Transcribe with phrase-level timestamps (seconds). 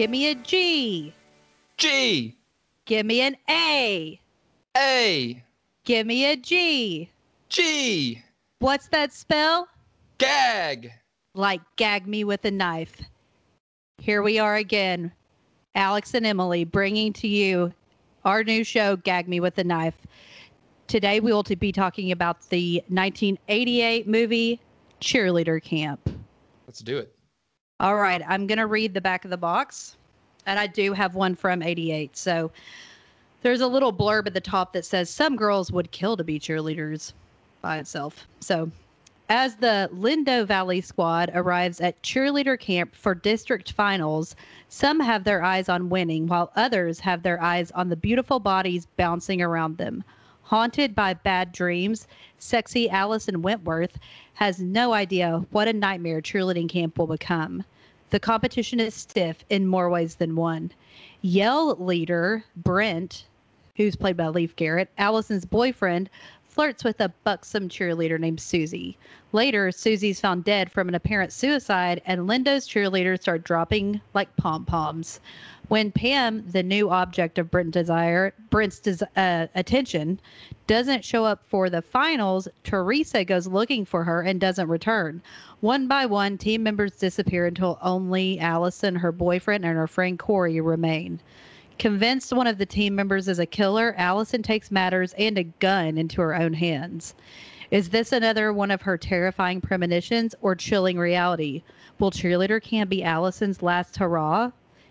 [0.00, 1.12] Give me a G.
[1.76, 2.34] G.
[2.86, 4.18] Give me an A.
[4.74, 5.44] A.
[5.84, 7.10] Give me a G.
[7.50, 8.22] G.
[8.60, 9.68] What's that spell?
[10.16, 10.90] Gag.
[11.34, 13.02] Like gag me with a knife.
[13.98, 15.12] Here we are again,
[15.74, 17.70] Alex and Emily, bringing to you
[18.24, 19.98] our new show, Gag Me with a Knife.
[20.86, 24.60] Today we will be talking about the 1988 movie
[25.02, 26.08] Cheerleader Camp.
[26.66, 27.14] Let's do it.
[27.80, 29.96] All right, I'm going to read the back of the box.
[30.44, 32.14] And I do have one from 88.
[32.14, 32.50] So
[33.40, 36.38] there's a little blurb at the top that says some girls would kill to be
[36.38, 37.14] cheerleaders
[37.62, 38.26] by itself.
[38.40, 38.70] So
[39.30, 44.36] as the Lindo Valley squad arrives at cheerleader camp for district finals,
[44.68, 48.88] some have their eyes on winning, while others have their eyes on the beautiful bodies
[48.98, 50.04] bouncing around them.
[50.42, 53.98] Haunted by bad dreams, sexy Allison Wentworth
[54.34, 57.62] has no idea what a nightmare cheerleading camp will become.
[58.10, 60.72] The competition is stiff in more ways than one.
[61.22, 63.26] Yell leader Brent,
[63.76, 66.10] who's played by Leif Garrett, Allison's boyfriend,
[66.60, 68.98] flirts with a buxom cheerleader named Susie.
[69.32, 74.66] Later, Susie's found dead from an apparent suicide, and Lindo's cheerleaders start dropping like pom
[74.66, 75.20] poms.
[75.68, 80.20] When Pam, the new object of Brent's desire, Brent's des- uh, attention,
[80.66, 85.22] doesn't show up for the finals, Teresa goes looking for her and doesn't return.
[85.60, 90.60] One by one, team members disappear until only Allison, her boyfriend, and her friend Corey
[90.60, 91.20] remain.
[91.80, 95.96] Convinced one of the team members is a killer, Allison takes matters and a gun
[95.96, 97.14] into her own hands.
[97.70, 101.62] Is this another one of her terrifying premonitions or chilling reality?
[101.98, 104.50] Will cheerleader camp be Allison's last hurrah?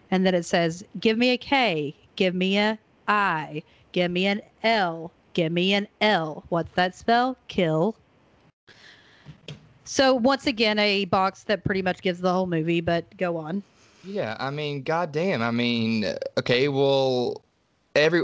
[0.09, 3.61] And then it says, "Give me a K, give me a I,
[3.91, 6.43] give me an L, give me an L.
[6.49, 7.37] What's that spell?
[7.49, 7.95] Kill."
[9.83, 12.81] So once again, a box that pretty much gives the whole movie.
[12.81, 13.61] But go on.
[14.03, 15.41] Yeah, I mean, goddamn.
[15.41, 16.05] I mean,
[16.37, 17.43] okay, well,
[17.95, 18.23] every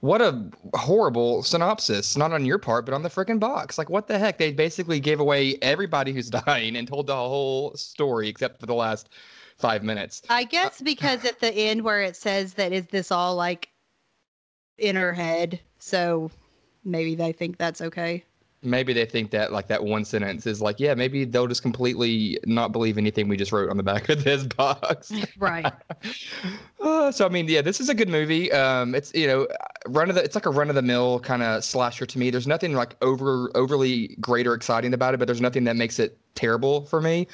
[0.00, 2.16] what a horrible synopsis.
[2.16, 3.78] Not on your part, but on the freaking box.
[3.78, 4.38] Like, what the heck?
[4.38, 8.74] They basically gave away everybody who's dying and told the whole story except for the
[8.74, 9.08] last
[9.58, 10.22] five minutes.
[10.28, 13.70] I guess uh, because at the end where it says that is this all like
[14.78, 16.30] in her head, so
[16.84, 18.24] maybe they think that's okay
[18.64, 22.38] maybe they think that like that one sentence is like, yeah, maybe they'll just completely
[22.46, 25.12] not believe anything we just wrote on the back of this box.
[25.38, 25.66] Right.
[26.80, 28.52] uh, so I mean, yeah, this is a good movie.
[28.52, 29.48] Um, it's you know,
[29.88, 32.30] run of the it's like a run of the mill kind of slasher to me.
[32.30, 35.98] There's nothing like over overly great or exciting about it, but there's nothing that makes
[35.98, 37.26] it terrible for me.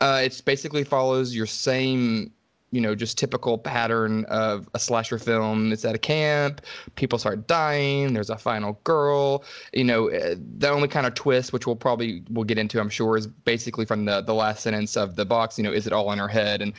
[0.00, 2.30] Uh, it's basically follows your same
[2.72, 5.72] you know, just typical pattern of a slasher film.
[5.72, 6.62] It's at a camp,
[6.96, 9.44] people start dying, there's a final girl.
[9.72, 12.90] You know, eh, the only kind of twist, which we'll probably we'll get into, I'm
[12.90, 15.58] sure, is basically from the the last sentence of the box.
[15.58, 16.60] You know, is it all in her head?
[16.60, 16.72] And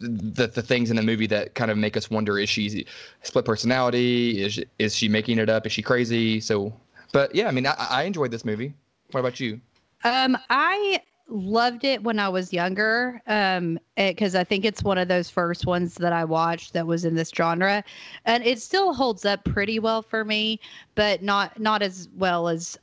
[0.00, 2.86] the the things in the movie that kind of make us wonder: is she
[3.22, 4.42] split personality?
[4.42, 5.66] Is is she making it up?
[5.66, 6.40] Is she crazy?
[6.40, 6.72] So,
[7.12, 8.74] but yeah, I mean, I, I enjoyed this movie.
[9.10, 9.60] What about you?
[10.04, 15.08] Um, I loved it when I was younger um because I think it's one of
[15.08, 17.82] those first ones that I watched that was in this genre
[18.24, 20.60] and it still holds up pretty well for me
[20.94, 22.78] but not not as well as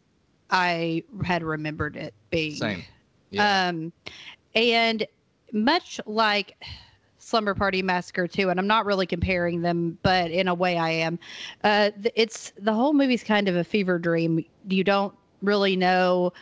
[0.49, 2.55] I had remembered it being.
[2.55, 2.83] Same.
[3.29, 3.69] Yeah.
[3.69, 3.93] um
[4.55, 5.07] and
[5.53, 6.61] much like
[7.19, 10.89] Slumber Party Massacre 2 and I'm not really comparing them but in a way I
[10.89, 11.17] am
[11.63, 14.43] uh it's the whole movie's kind of a fever dream.
[14.67, 16.33] You don't really know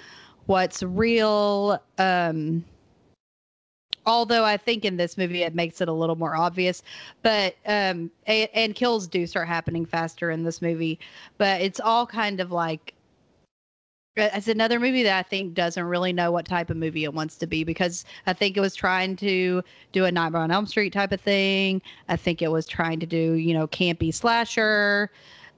[0.45, 1.81] what's real.
[1.97, 2.63] Um,
[4.05, 6.83] although I think in this movie it makes it a little more obvious,
[7.21, 10.99] but um, and, and kills do start happening faster in this movie,
[11.37, 12.93] but it's all kind of like
[14.17, 17.13] uh, it's another movie that I think doesn't really know what type of movie it
[17.13, 20.67] wants to be because I think it was trying to do a Nightmare on Elm
[20.67, 21.81] Street type of thing.
[22.09, 25.11] I think it was trying to do, you know, campy slasher.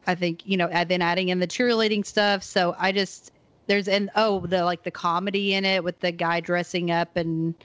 [0.06, 2.44] I think, you know, and then adding in the cheerleading stuff.
[2.44, 3.32] So I just,
[3.68, 7.56] there's and oh the like the comedy in it with the guy dressing up and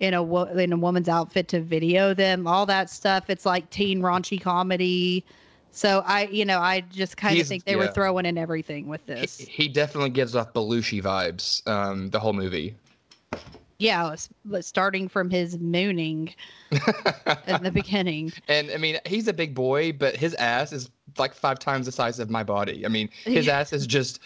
[0.00, 3.28] in a in a woman's outfit to video them all that stuff.
[3.28, 5.24] It's like teen raunchy comedy.
[5.70, 7.78] So i you know i just kind of think they yeah.
[7.78, 9.38] were throwing in everything with this.
[9.38, 12.74] he, he definitely gives off belushi vibes um the whole movie.
[13.78, 14.16] Yeah
[14.60, 16.34] starting from his mooning
[16.70, 18.32] in the beginning.
[18.48, 21.92] And i mean he's a big boy but his ass is like five times the
[21.92, 22.86] size of my body.
[22.86, 24.20] I mean his ass is just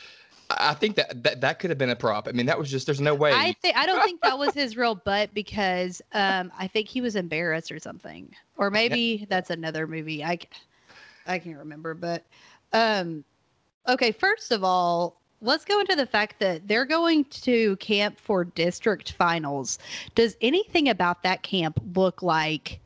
[0.59, 2.29] I think that, that that could have been a prop.
[2.29, 3.33] I mean, that was just there's no way.
[3.33, 7.01] I think I don't think that was his real butt because um, I think he
[7.01, 10.25] was embarrassed or something, or maybe that's another movie.
[10.25, 10.39] I
[11.27, 12.25] I can't remember, but
[12.73, 13.25] um,
[13.89, 14.13] okay.
[14.13, 19.13] First of all, let's go into the fact that they're going to camp for district
[19.13, 19.79] finals.
[20.15, 22.81] Does anything about that camp look like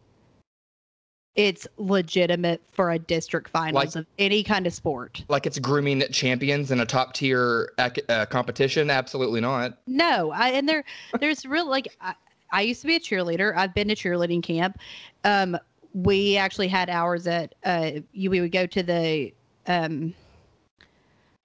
[1.36, 5.22] it's legitimate for a district finals Like- of any kind of sport.
[5.28, 8.90] Like it's grooming champions in a top tier ac- uh, competition?
[8.90, 9.78] Absolutely not.
[9.86, 10.82] No, I and there
[11.20, 12.14] there's real like I,
[12.50, 13.54] I used to be a cheerleader.
[13.56, 14.78] I've been to cheerleading camp.
[15.24, 15.58] Um,
[15.92, 18.30] we actually had hours at uh, you.
[18.30, 19.32] We would go to the
[19.66, 20.14] um,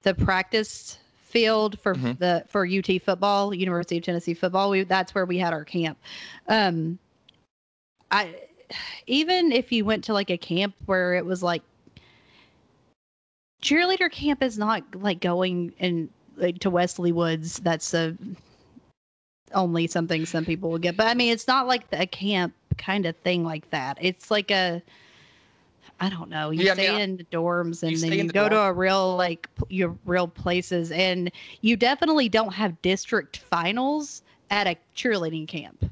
[0.03, 2.17] the practice field for Mhm.
[2.19, 4.69] the for UT football, University of Tennessee football.
[4.69, 5.97] We that's where we had our camp.
[6.47, 6.97] Um,
[8.09, 8.35] I
[9.07, 11.63] even if you went to like a camp where it was like
[13.61, 17.59] cheerleader camp is not like going in like to Wesley Woods.
[17.59, 18.15] That's a
[19.53, 20.97] only something some people will get.
[20.97, 23.97] But I mean, it's not like a camp kind of thing like that.
[24.01, 24.81] It's like a
[25.99, 26.49] I don't know.
[26.49, 28.57] You Yeah, I stay mean, in the dorms and you then you the go to
[28.57, 31.31] a real like your real places, and
[31.61, 35.85] you definitely don't have district finals at a cheerleading camp.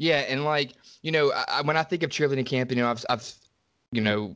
[0.00, 3.04] Yeah, and like you know, I, when I think of cheerleading camp, you know, I've
[3.10, 3.30] I've
[3.92, 4.34] you know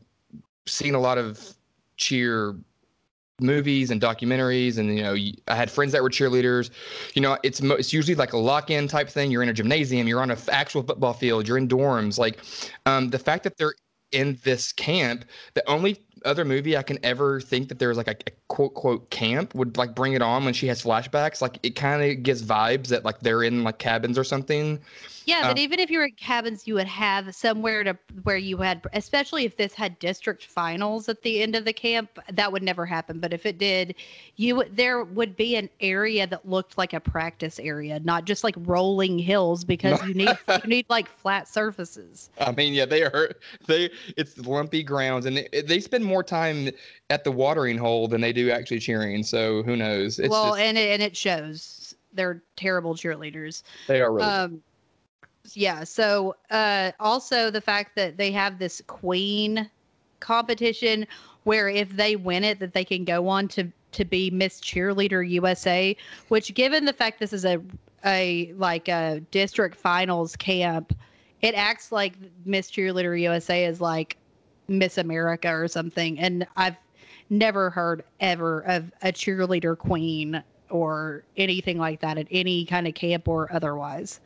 [0.67, 1.55] seen a lot of
[1.97, 2.55] cheer
[3.41, 5.17] movies and documentaries, and you know,
[5.49, 6.69] i had friends that were cheerleaders.
[7.15, 9.31] You know, it's it's usually like a lock-in type thing.
[9.31, 12.19] You're in a gymnasium, you're on an actual football field, you're in dorms.
[12.19, 12.41] Like,
[12.85, 13.75] um, the fact that they're
[14.13, 15.25] in this camp,
[15.55, 19.11] the only other movie I can ever think that there's like a, a quote quote
[19.11, 21.41] camp would like bring it on when she has flashbacks.
[21.41, 24.81] Like it kind of gives vibes that like they're in like cabins or something.
[25.27, 28.37] Yeah, but um, even if you were at cabins, you would have somewhere to where
[28.37, 32.53] you had, especially if this had district finals at the end of the camp, that
[32.53, 33.21] would never happen.
[33.21, 33.95] But if it did,
[34.37, 38.45] you would there would be an area that looked like a practice area, not just
[38.45, 40.29] like rolling hills, because you need
[40.63, 42.29] you need like flat surfaces.
[42.39, 43.31] I mean, yeah, they are.
[43.67, 46.69] They it's lumpy grounds, and they, they spend more time
[47.11, 49.23] at the watering hole than they do actually cheering.
[49.23, 50.19] So who knows?
[50.19, 51.95] It's well, just, and it, and it shows.
[52.13, 53.63] They're terrible cheerleaders.
[53.89, 54.29] they are really.
[54.29, 54.63] Um,
[55.53, 55.85] yeah.
[55.85, 59.69] So uh, also the fact that they have this queen
[60.21, 61.07] competition
[61.45, 65.29] where if they win it, that they can go on to to be Miss Cheerleader
[65.29, 65.97] USA.
[66.29, 67.61] Which, given the fact this is a
[68.05, 70.97] a like a district finals camp,
[71.43, 72.15] it acts like
[72.45, 74.17] Miss Cheerleader USA is like
[74.69, 76.19] Miss America or something.
[76.19, 76.77] And I've
[77.31, 82.95] never heard ever of a cheerleader queen or anything like that at any kind of
[82.95, 84.21] camp or otherwise.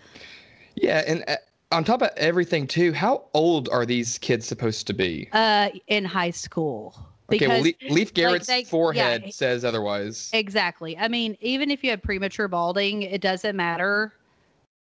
[0.77, 1.37] yeah, and uh,
[1.73, 5.29] on top of everything, too, how old are these kids supposed to be?
[5.33, 6.95] Uh, in high school.
[7.31, 9.31] Okay, well, Because Le- Leif Garrett's they- forehead yeah.
[9.31, 10.31] says otherwise.
[10.33, 10.97] exactly.
[10.97, 14.15] I mean, even if you have premature balding, it doesn't matter.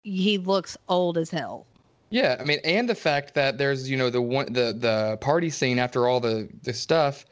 [0.04, 1.66] He looks old as hell.
[2.12, 5.50] Yeah, I mean, and the fact that there's you know the one the the party
[5.50, 7.24] scene after all the the stuff,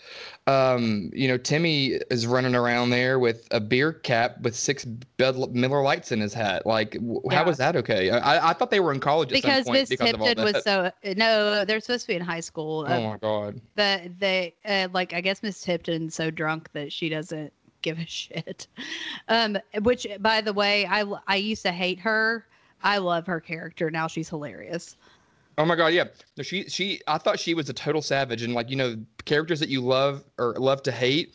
[0.46, 4.86] um, you know Timmy is running around there with a beer cap with six
[5.18, 6.66] Miller Lights in his hat.
[6.68, 8.12] Like, w- how was that okay?
[8.12, 10.28] I, I thought they were in college at Because some point Miss because of all
[10.28, 10.54] Tipton that.
[10.54, 12.86] was so no, they're supposed to be in high school.
[12.88, 13.62] oh Uh, my god.
[13.76, 17.52] but they uh, like I guess Miss Tipton's so drunk that she doesn't
[17.82, 18.68] give a shit.
[19.28, 22.46] Um, which by the way, I I used to hate her.
[22.84, 24.08] I love her character now.
[24.08, 24.96] She's hilarious.
[25.58, 26.06] Oh my god, yeah.
[26.38, 29.60] No, she she I thought she was a total savage and like, you know, characters
[29.60, 31.34] that you love or love to hate.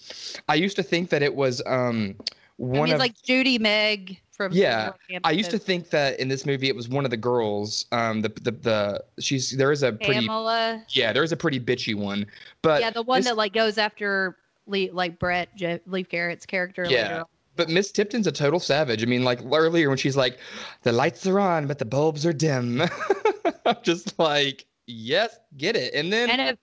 [0.48, 2.24] I used to think that it was um I
[2.56, 4.92] one mean, of like Judy Meg from Yeah,
[5.24, 7.86] I used to think that in this movie it was one of the girls.
[7.90, 10.84] Um, the the the she's there is a pretty Pamela.
[10.90, 12.26] yeah there is a pretty bitchy one,
[12.62, 14.36] but yeah, the one Miss- that like goes after
[14.68, 16.86] Le- like Brett Je- Leif Garrett's character.
[16.88, 17.02] Yeah.
[17.02, 17.24] later.
[17.62, 19.04] But Miss Tipton's a total savage.
[19.04, 20.38] I mean, like earlier when she's like,
[20.82, 22.82] the lights are on but the bulbs are dim.
[23.66, 25.94] I'm just like, yes, get it.
[25.94, 26.58] And then and it,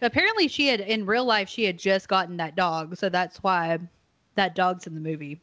[0.00, 3.78] apparently she had in real life she had just gotten that dog, so that's why
[4.34, 5.40] that dog's in the movie.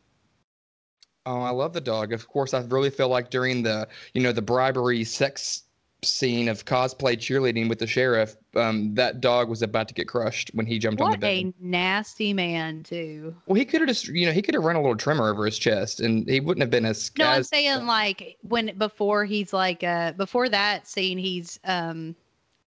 [1.25, 2.11] oh, I love the dog.
[2.11, 5.63] Of course, I really feel like during the you know the bribery sex
[6.01, 10.51] scene of cosplay cheerleading with the sheriff, um, that dog was about to get crushed
[10.53, 11.45] when he jumped on the bed.
[11.45, 13.35] What a nasty man, too.
[13.45, 15.45] Well, he could have just, you know, he could have run a little tremor over
[15.45, 17.11] his chest, and he wouldn't have been as.
[17.17, 22.15] No, I'm saying like when before he's like uh before that scene he's um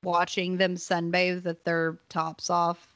[0.03, 2.95] watching them sunbathe with their tops off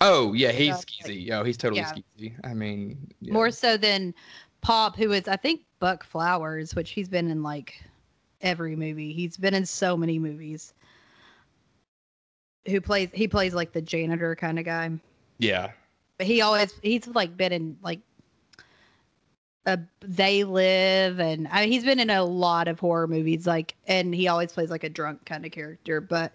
[0.00, 1.30] Oh yeah, he's skeezy.
[1.30, 1.92] Oh, he's totally yeah.
[1.92, 2.34] skeezy.
[2.44, 3.32] I mean, yeah.
[3.32, 4.14] more so than
[4.60, 7.82] Pop, who is I think Buck Flowers, which he's been in like
[8.40, 9.12] every movie.
[9.12, 10.74] He's been in so many movies.
[12.68, 13.08] Who plays?
[13.12, 14.90] He plays like the janitor kind of guy.
[15.38, 15.72] Yeah,
[16.18, 18.00] But he always he's like been in like
[19.66, 23.74] a They Live and I mean, he's been in a lot of horror movies like
[23.86, 26.32] and he always plays like a drunk kind of character but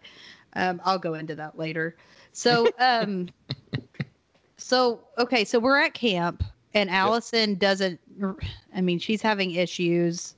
[0.53, 1.95] um I'll go into that later.
[2.31, 3.31] So um
[4.57, 6.43] so okay, so we're at camp
[6.73, 7.99] and Allison doesn't
[8.75, 10.35] I mean she's having issues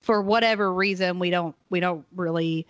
[0.00, 2.66] for whatever reason we don't we don't really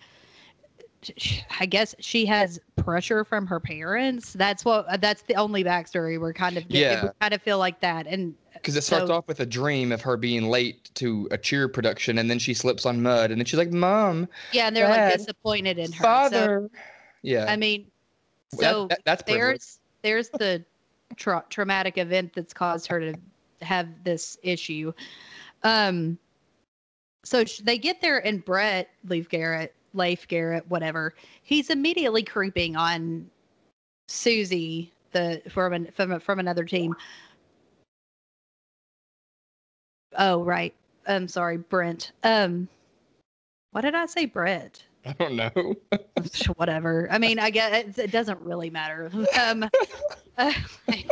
[1.59, 4.33] I guess she has pressure from her parents.
[4.33, 4.99] That's what.
[4.99, 6.65] That's the only backstory we're kind of.
[6.67, 7.05] Yeah.
[7.05, 9.93] We kind of feel like that, and Because it starts So- off with a dream
[9.93, 13.39] of her being late to a cheer production, and then she slips on mud, and
[13.39, 15.97] then she's like, "Mom, yeah, and they're Dad, like disappointed in her.
[15.99, 16.69] So, father."
[17.21, 17.85] yeah, I mean,
[18.53, 20.65] so that- that's there's there's the
[21.15, 23.13] tra- traumatic event that's caused her to
[23.61, 24.91] have this issue.
[25.63, 26.17] Um,
[27.29, 33.29] so they get there, and Brett Leaf Garrett, Leif Garrett, whatever, he's immediately creeping on
[34.07, 36.95] Susie, the from an, from from another team.
[40.17, 40.73] Oh right,
[41.05, 42.13] I'm sorry, Brent.
[42.23, 42.67] Um,
[43.73, 44.81] what did I say, Brett?
[45.05, 45.75] I don't know.
[46.55, 47.07] whatever.
[47.11, 49.11] I mean, I guess it, it doesn't really matter.
[49.39, 49.69] Um,
[50.35, 50.53] uh,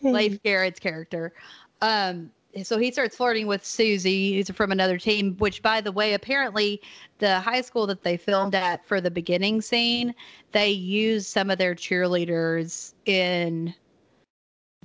[0.00, 1.34] Leif Garrett's character.
[1.82, 2.30] Um,
[2.62, 5.36] so he starts flirting with Susie, who's from another team.
[5.38, 6.80] Which, by the way, apparently
[7.18, 10.14] the high school that they filmed at for the beginning scene,
[10.52, 13.74] they used some of their cheerleaders in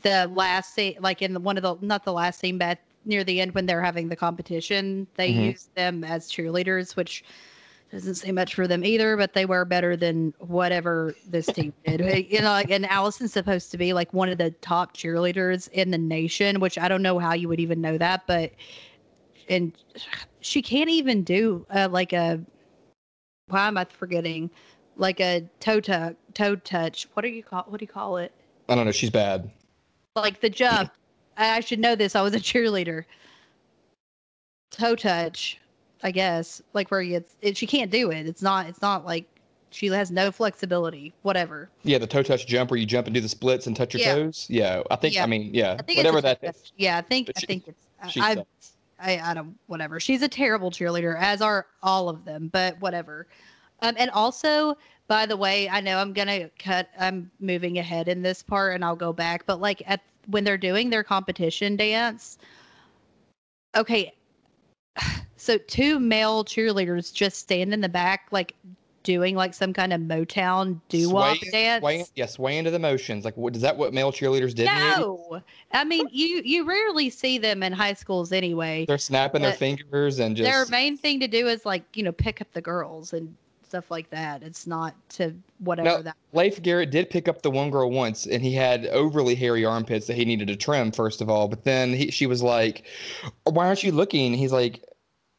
[0.01, 3.23] the last scene, like in the, one of the not the last scene, but near
[3.23, 5.51] the end when they're having the competition, they Mhm.
[5.51, 7.23] used them as cheerleaders, which
[7.91, 12.01] doesn't say much for them either, but they were better than whatever this team did.
[12.29, 15.91] You know, like, and Allison's supposed to be like one of the top cheerleaders in
[15.91, 18.51] the nation, which I don't know how you would even know that, but
[19.47, 19.73] and
[20.41, 22.39] she can't even do uh, like a
[23.47, 24.49] why am I forgetting
[24.97, 27.07] like a toe tuck, toe touch.
[27.13, 28.31] What do you call what do you call it?
[28.69, 28.91] I don't know.
[28.91, 29.51] She's bad.
[30.15, 30.91] Like the jump.
[31.37, 32.15] I I should know this.
[32.15, 33.05] I was a cheerleader.
[34.71, 35.59] Toe touch,
[36.03, 36.61] I guess.
[36.73, 38.27] Like where you, it, she can't do it.
[38.27, 38.67] It's not.
[38.67, 39.25] It's not like
[39.71, 41.13] she has no flexibility.
[41.23, 41.69] Whatever.
[41.83, 44.01] Yeah, the toe touch jump where you jump and do the splits and touch your
[44.01, 44.15] Yeah.
[44.15, 44.47] toes.
[44.49, 45.15] Yeah, I think.
[45.15, 45.23] Yeah.
[45.23, 46.71] I mean, yeah, I think whatever it's that is.
[46.77, 47.27] Yeah, I think.
[47.27, 47.85] But I she- think it's.
[48.19, 48.45] I.
[48.97, 49.57] I, I don't.
[49.67, 49.99] Whatever.
[49.99, 52.47] She's a terrible cheerleader, as are all of them.
[52.47, 53.27] But whatever.
[53.81, 54.77] Um, and also,
[55.09, 56.89] by the way, I know I'm gonna cut.
[56.97, 59.45] I'm moving ahead in this part, and I'll go back.
[59.45, 62.37] But like at when they're doing their competition dance,
[63.75, 64.13] okay.
[65.45, 68.55] So two male cheerleaders just stand in the back, like
[69.03, 71.81] doing like some kind of Motown doo wop dance.
[71.81, 73.23] sway- yeah, sway into the motions.
[73.23, 73.77] Like, what is that?
[73.77, 74.61] What male cheerleaders did?
[74.61, 74.97] in the 80s?
[74.97, 78.85] no, I mean you you rarely see them in high schools anyway.
[78.87, 80.49] They're snapping their fingers and just.
[80.49, 83.91] their main thing to do is like you know pick up the girls and stuff
[83.91, 84.41] like that.
[84.41, 86.01] It's not to whatever No.
[86.01, 86.15] that.
[86.33, 90.07] Leif Garrett did pick up the one girl once, and he had overly hairy armpits
[90.07, 91.47] that he needed to trim first of all.
[91.47, 92.87] But then he, she was like,
[93.43, 94.83] "Why aren't you looking?" He's like,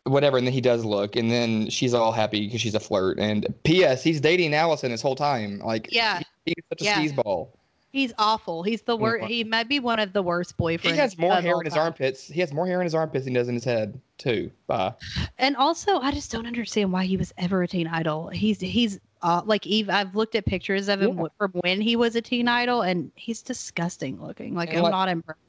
[0.07, 3.19] "Whatever." And then he does look, and then she's all happy because she's a flirt.
[3.19, 4.03] And P.S.
[4.03, 5.59] He's dating Allison this whole time.
[5.61, 7.03] Like, Yeah, he's such a Yeah.
[7.03, 7.49] sleazeball.
[7.93, 8.63] he's awful.
[8.63, 9.25] He's the worst.
[9.27, 10.91] He might be one of the worst boyfriends.
[10.93, 11.85] He has more hair in his time.
[11.85, 12.27] armpits.
[12.29, 14.51] He has more hair in his armpits than he does in his head too.
[14.67, 14.93] Bye.
[15.39, 18.29] And also, I just don't understand why he was ever a teen idol.
[18.29, 19.89] He's he's uh, like Eve.
[19.89, 21.27] I've looked at pictures of him Yeah.
[21.39, 24.55] from when he was a teen idol, and he's disgusting looking.
[24.55, 25.41] Like And I'm like- not impressed.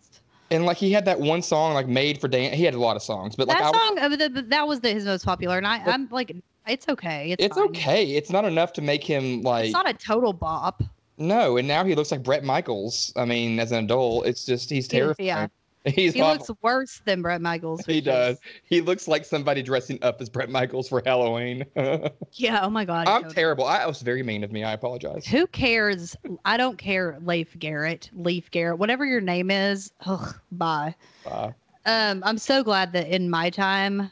[0.49, 2.55] And like he had that one song like made for dance.
[2.55, 4.79] He had a lot of songs, but like that I, song, uh, the, that was
[4.79, 6.35] the, his most popular, and I, I'm like,
[6.67, 7.31] it's okay.
[7.31, 8.11] It's, it's okay.
[8.11, 10.83] It's not enough to make him like It's not a total bop.
[11.17, 11.57] no.
[11.57, 13.11] And now he looks like Bret Michaels.
[13.15, 15.27] I mean, as an adult, it's just he's terrifying.
[15.27, 15.47] yeah.
[15.95, 16.33] He's He awful.
[16.47, 17.85] looks worse than Bret Michaels.
[17.85, 18.35] He does.
[18.35, 21.65] is- He looks like somebody dressing up as Bret Michaels for Halloween.
[22.33, 22.59] Yeah.
[22.63, 23.07] Oh my god.
[23.07, 23.65] I'm terrible.
[23.65, 24.63] I was very mean of me.
[24.63, 25.25] I apologize.
[25.25, 26.15] Who cares?
[26.45, 27.17] I don't care.
[27.23, 29.91] Leif Garrett, Leaf Garrett, whatever your name is.
[30.05, 30.93] Ugh, bye.
[31.25, 31.51] Uh,
[31.85, 34.11] Um, I'm so glad that in my time,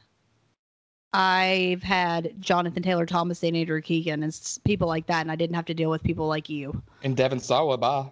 [1.14, 5.56] I've had Jonathan Taylor Thomas and Andrew Keegan and people like that, and I didn't
[5.56, 6.82] have to deal with people like you.
[7.04, 8.12] and Devon Sawa, bye.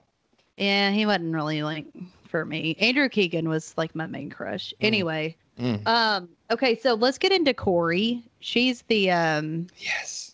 [0.58, 1.86] Yeah, he wasn't really like
[2.33, 2.75] for me.
[2.79, 4.71] Andrew Keegan was like my main crush.
[4.81, 4.87] Mm.
[4.87, 5.85] Anyway, Mm.
[5.87, 8.23] um, okay, so let's get into Corey.
[8.39, 10.33] She's the um, Yes.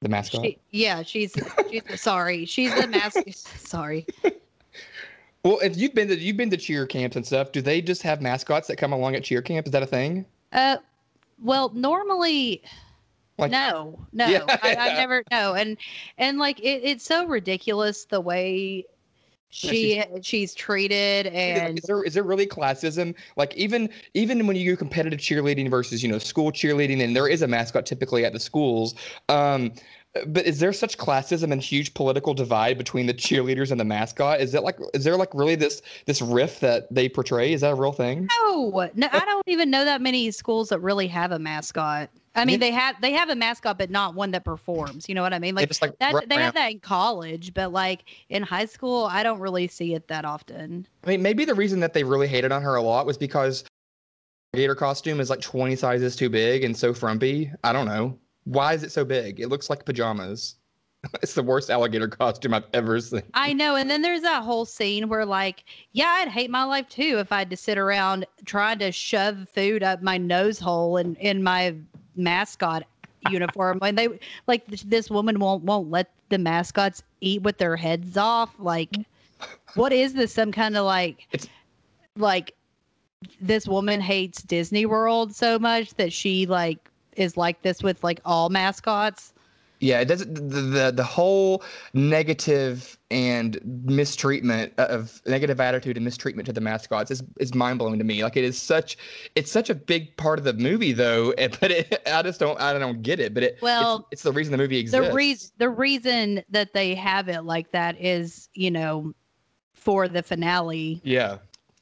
[0.00, 0.44] The mascot.
[0.44, 1.34] she, yeah, she's
[1.68, 3.16] she's sorry, she's the mask.
[3.34, 4.06] sorry,
[5.44, 8.02] well, if you've been to you've been to cheer camps and stuff, do they just
[8.02, 9.66] have mascots that come along at cheer camp?
[9.66, 10.24] Is that a thing?
[10.52, 10.76] uh,
[11.42, 12.62] well, normally
[13.38, 14.44] Like- no, no, Yeah.
[14.62, 15.76] I, I never know, and
[16.16, 18.84] and like it, it's so ridiculous the way
[19.50, 23.14] she she's treated and is there is there really classism?
[23.36, 27.28] Like even even when you do competitive cheerleading versus you know school cheerleading, and there
[27.28, 28.94] is a mascot typically at the schools.
[29.28, 29.72] Um,
[30.26, 34.40] but is there such classism and huge political divide between the cheerleaders and the mascot?
[34.40, 37.52] Is that like is there like really this this rift that they portray?
[37.52, 38.28] Is that a real thing?
[38.42, 42.10] no, no, I don't even know that many schools that really have a mascot.
[42.34, 42.58] I mean, Yeah.
[42.58, 45.08] they have they have a mascot, but not one that performs.
[45.08, 45.54] You know what I mean?
[45.54, 49.22] Like just like that they have that in college, but like in high school, I
[49.22, 50.86] don't really see it that often.
[51.04, 53.64] I mean, maybe the reason that they really hated on her a lot was because
[54.54, 57.52] alligator costume is like 20 sizes too big and so frumpy.
[57.62, 58.18] I don't know.
[58.50, 59.38] Why is it so big?
[59.38, 60.56] It looks like pajamas.
[61.22, 63.22] it's the worst alligator costume I've ever seen.
[63.32, 63.76] I know.
[63.76, 67.30] And then there's that whole scene where, like, yeah, I'd hate my life too if
[67.30, 71.44] I had to sit around trying to shove food up my nose hole in, in
[71.44, 71.76] my
[72.16, 72.82] mascot
[73.30, 73.78] uniform.
[73.82, 74.08] And they,
[74.48, 78.52] like, this woman won't won't let the mascots eat with their heads off.
[78.58, 78.96] Like,
[79.76, 80.34] what is this?
[80.34, 81.48] Some kind of like, It's-
[82.16, 82.54] like,
[83.40, 86.89] this woman hates Disney World so much that she like
[87.20, 89.32] is like this with like all mascots.
[89.80, 91.62] Yeah, it doesn't the, the the whole
[91.94, 97.78] negative and mistreatment uh, of negative attitude and mistreatment to the mascots is is mind
[97.78, 98.22] blowing to me.
[98.22, 98.98] Like it is such
[99.36, 102.78] it's such a big part of the movie though, but it, I just don't I
[102.78, 103.32] don't get it.
[103.32, 105.08] But it Well, it's, it's the reason the movie exists.
[105.08, 109.14] the reason the reason that they have it like that is you know
[109.74, 111.38] for the finale yeah,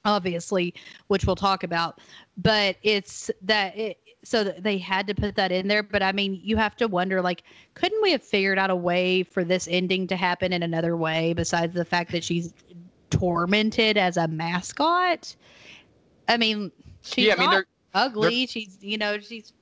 [0.08, 0.74] obviously
[1.08, 2.00] which we'll talk about
[2.36, 6.40] but it's that it so they had to put that in there but i mean
[6.42, 7.42] you have to wonder like
[7.74, 11.32] couldn't we have figured out a way for this ending to happen in another way
[11.34, 12.54] besides the fact that she's
[13.10, 15.36] tormented as a mascot
[16.28, 16.72] i mean
[17.02, 17.34] she's yeah.
[17.36, 19.52] I mean, they're ugly she's you know she's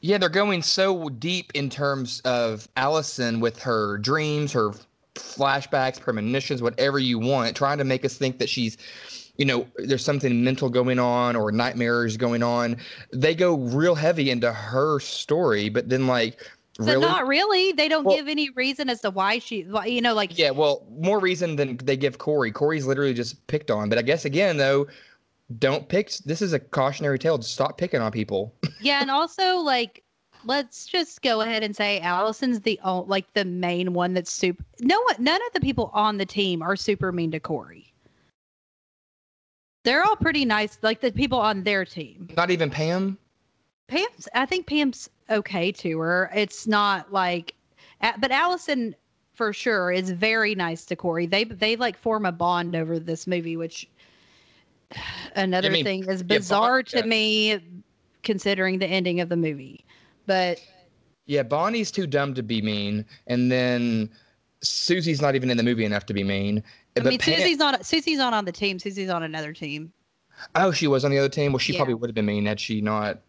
[0.00, 4.72] yeah they're going so deep in terms of Allison with her dreams, her
[5.14, 8.76] flashbacks, premonitions, whatever you want, trying to make us think that she's
[9.42, 12.76] you know, there's something mental going on or nightmares going on.
[13.12, 16.38] They go real heavy into her story, but then like
[16.78, 20.00] but really not really they don't Well- give any reason as to why she you
[20.00, 22.52] know like Yeah, well, more reason than they give Corey.
[22.52, 23.88] Corey's literally just picked on.
[23.88, 24.86] But I guess again though,
[25.58, 27.36] don't pick this is a cautionary tale.
[27.36, 28.54] Just stop picking on people.
[28.80, 30.04] Yeah, and also like
[30.44, 34.64] let's just go ahead and say Allison's the like the main one that's super.
[34.78, 37.91] No one, none of the people on the team are super mean to Corey.
[39.84, 42.28] They're all pretty nice, like the people on their team.
[42.36, 43.18] Not even Pam.
[43.88, 46.30] Pam's, I think Pam's okay to her.
[46.34, 47.54] It's not like,
[48.00, 48.94] but Allison
[49.34, 51.26] for sure is very nice to Corey.
[51.26, 53.88] They they like form a bond over this movie, which
[55.36, 57.04] another mean, thing is bizarre to yeah.
[57.04, 57.60] me,
[58.22, 59.84] considering the ending of the movie.
[60.26, 60.60] But
[61.26, 64.10] Yeah, Bonnie's too dumb to be mean, and then
[64.62, 66.62] Susie's not even in the movie enough to be mean.
[66.96, 68.78] I But mean, Pam- Susie's not Susie's not on the team.
[68.78, 69.92] Susie's on another team.
[70.56, 71.52] oh, she was on the other team.
[71.52, 71.78] Well, she Yeah.
[71.78, 73.20] probably would have been mean had she not.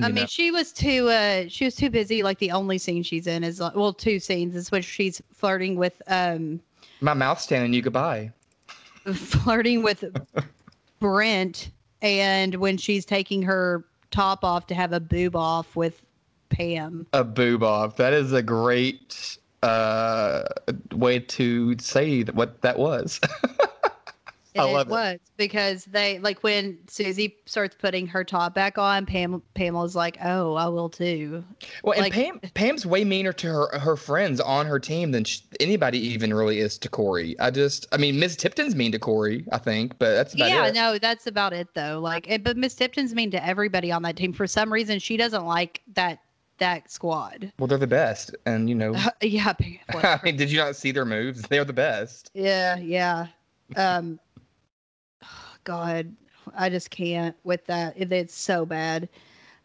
[0.00, 0.26] I mean, know.
[0.26, 2.22] she was too uh she was too busy.
[2.22, 5.76] Like the only scene she's in is like, well, two scenes is when she's flirting
[5.76, 6.60] with um
[7.00, 8.32] my mouth's telling you goodbye.
[9.14, 10.04] flirting with
[11.00, 11.70] Brent,
[12.02, 16.02] and when she's taking her top off to have a boob off with
[16.48, 17.06] Pam.
[17.12, 17.96] A boob off.
[17.96, 20.44] That is a great uh,
[20.92, 23.20] way to say what that was.
[24.56, 24.92] I love it it.
[24.92, 30.16] was because they like when Susie starts putting her top back on, Pam Pamela's like,
[30.22, 31.44] "Oh, I will too."
[31.82, 35.40] well, and Pam Pam's way meaner to her her friends on her team than sh-
[35.58, 37.38] anybody even really is to Corey.
[37.40, 40.66] I just, I mean, Miss Tipton's mean to Corey, I think, but that's about yeah,
[40.66, 40.74] it.
[40.74, 41.98] no, that's about it though.
[42.00, 44.32] Like, but Miss Tipton's mean to everybody on that team.
[44.32, 46.20] For some reason, she doesn't like that
[46.58, 47.52] that squad.
[47.58, 49.52] Well, they're the best, and you know, yeah,
[49.90, 51.42] I mean, did you not see their moves?
[51.42, 52.30] They're the best.
[52.34, 53.26] yeah, yeah.
[53.76, 54.18] Um,
[55.64, 56.14] God,
[56.56, 57.94] I just can't with that.
[57.96, 59.08] It- It's so bad.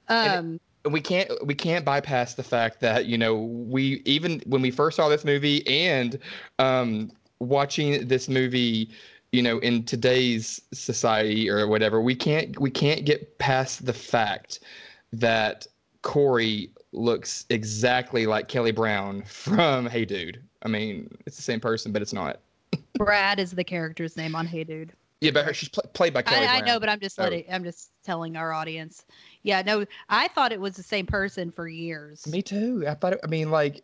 [0.08, 4.62] And Um, we can't we can't bypass the fact that you know we even when
[4.62, 6.18] we first saw this movie and
[6.58, 8.90] um watching this movie
[9.34, 14.62] you know in today's society or whatever we can't we can't get past the fact
[15.12, 15.68] that
[16.02, 20.42] Corey looks exactly like Kelly Brown from Hey Dude.
[20.64, 22.40] I mean, it's the same person, but it's not.
[22.94, 24.94] Brad is the character's name on Hey Dude.
[25.22, 27.44] Yeah, but her, she's pl- played by Kelly I, I know, but I'm just letting.
[27.52, 29.06] I'm just telling our audience.
[29.44, 32.26] Yeah, no, I thought it was the same person for years.
[32.28, 32.86] Me too.
[32.88, 33.14] I thought.
[33.14, 33.82] It, I mean, like,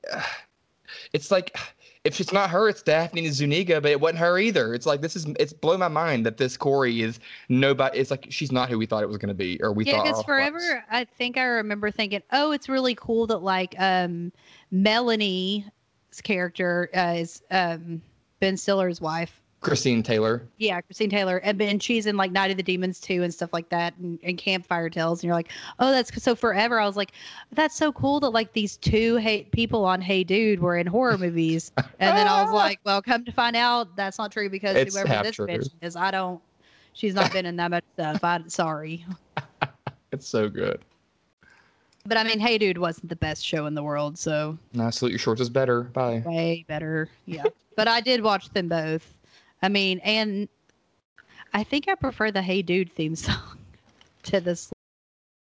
[1.14, 1.58] it's like
[2.06, 4.76] if it's not her, it's Daphne and Zuniga, but it wasn't her either.
[4.76, 5.26] It's like this is.
[5.40, 7.98] It's blown my mind that this Corey is nobody.
[7.98, 9.94] It's like she's not who we thought it was going to be, or we yeah,
[9.94, 10.04] thought.
[10.04, 13.74] because all of forever, I think I remember thinking, oh, it's really cool that like
[13.80, 14.32] um
[14.70, 15.66] Melanie's
[16.24, 18.02] character uh, is um
[18.40, 19.42] Ben Stiller's wife.
[19.66, 20.48] Christine Taylor.
[20.58, 23.52] Yeah, Christine Taylor, and then she's in like Night of the Demons too and stuff
[23.52, 25.20] like that, and, and Campfire Tales.
[25.20, 26.80] And you're like, oh, that's so forever.
[26.80, 27.12] I was like,
[27.52, 31.18] that's so cool that like these two hey people on Hey Dude were in horror
[31.18, 34.76] movies, and then I was like, well, come to find out that's not true because
[34.76, 35.48] It's whoever this true.
[35.48, 36.40] bitch is, I don't.
[36.94, 38.24] She's not been in that much stuff.
[38.24, 39.06] I'm sorry,
[40.12, 40.80] It's so good.
[42.06, 45.12] but I mean, Hey Dude wasn't the best show in the world, so Nah, salute
[45.12, 45.82] your shorts is better.
[45.84, 46.22] Bye.
[46.26, 47.10] way better.
[47.26, 47.44] Yeah,
[47.76, 49.12] but I did watch them both.
[49.62, 50.48] I mean, and
[51.54, 53.58] I think I prefer the Hey Dude theme song
[54.24, 54.72] to this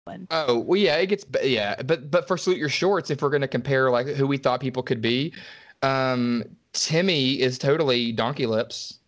[0.05, 0.27] one.
[0.31, 3.47] Oh well, yeah, it gets yeah, but but for Salute Your Shorts, if we're gonna
[3.47, 5.33] compare like who we thought people could be,
[5.81, 8.99] um, Timmy is totally Donkey Lips.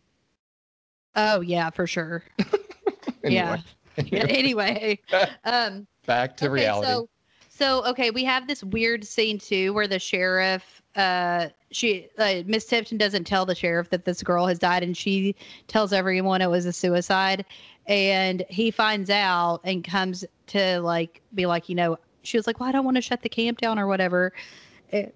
[1.16, 2.24] Oh yeah, for sure.
[3.28, 3.58] Yeah.
[3.98, 5.00] Yeah, anyway,
[5.46, 6.88] um, back to okay, reality.
[6.88, 7.10] So,
[7.50, 12.66] so okay, we have this weird scene too, where the sheriff, uh, she, uh, Miss
[12.66, 15.36] Tipton doesn't tell the sheriff that this girl has died, and she
[15.68, 17.46] tells everyone it was a suicide,
[17.88, 22.60] and he finds out and comes to like be like, you know, she was like,
[22.60, 24.34] well, I don't want to shut the camp down or whatever,
[24.92, 25.08] Eh,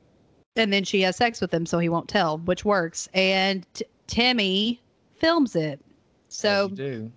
[0.55, 3.85] and then she has sex with him, so he won't tell, which works, and t-
[4.07, 4.81] Timmy
[5.15, 5.79] films it,
[6.27, 6.65] so.
[6.65, 7.11] As you do.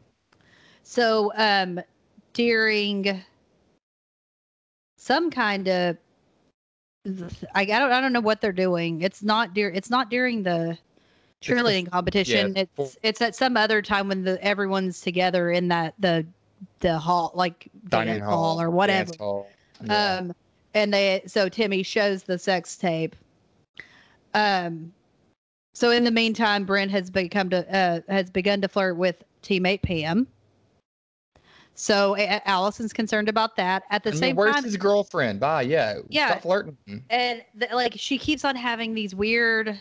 [0.85, 1.81] So, um,
[2.33, 3.23] during
[4.97, 5.97] some kind of,
[7.05, 9.03] I, I don't, I don't know what they're doing.
[9.03, 10.79] It's not during, it's not during the
[11.43, 12.57] cheerleading competition.
[12.57, 16.25] it's it's it's at some other time when the everyone's together in that the
[16.81, 19.13] the hall, like dining dance hall or whatever.
[19.19, 19.49] hall.
[19.85, 20.19] Yeah.
[20.19, 20.35] Um,
[20.75, 23.17] and they so Timmy shows the sex tape.
[24.35, 24.93] Um,
[25.75, 29.83] so in the meantime, Brent has become to uh, has begun to flirt with teammate
[29.83, 30.27] Pam.
[31.75, 33.85] So Allison's concerned about that.
[33.91, 35.41] At the mean, same where's time, his girlfriend?
[35.41, 35.63] Bye.
[35.63, 36.01] Yeah.
[36.09, 36.29] Yeah.
[36.29, 36.77] Stop flirting.
[37.11, 39.79] and th- like she keeps on having these weird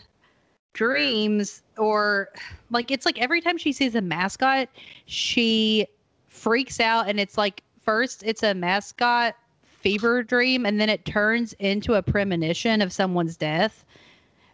[0.74, 2.30] dreams or
[2.70, 4.68] like it's like every time she sees a mascot
[5.04, 5.86] she
[6.28, 11.52] freaks out and it's like first it's a mascot fever dream and then it turns
[11.58, 13.84] into a premonition of someone's death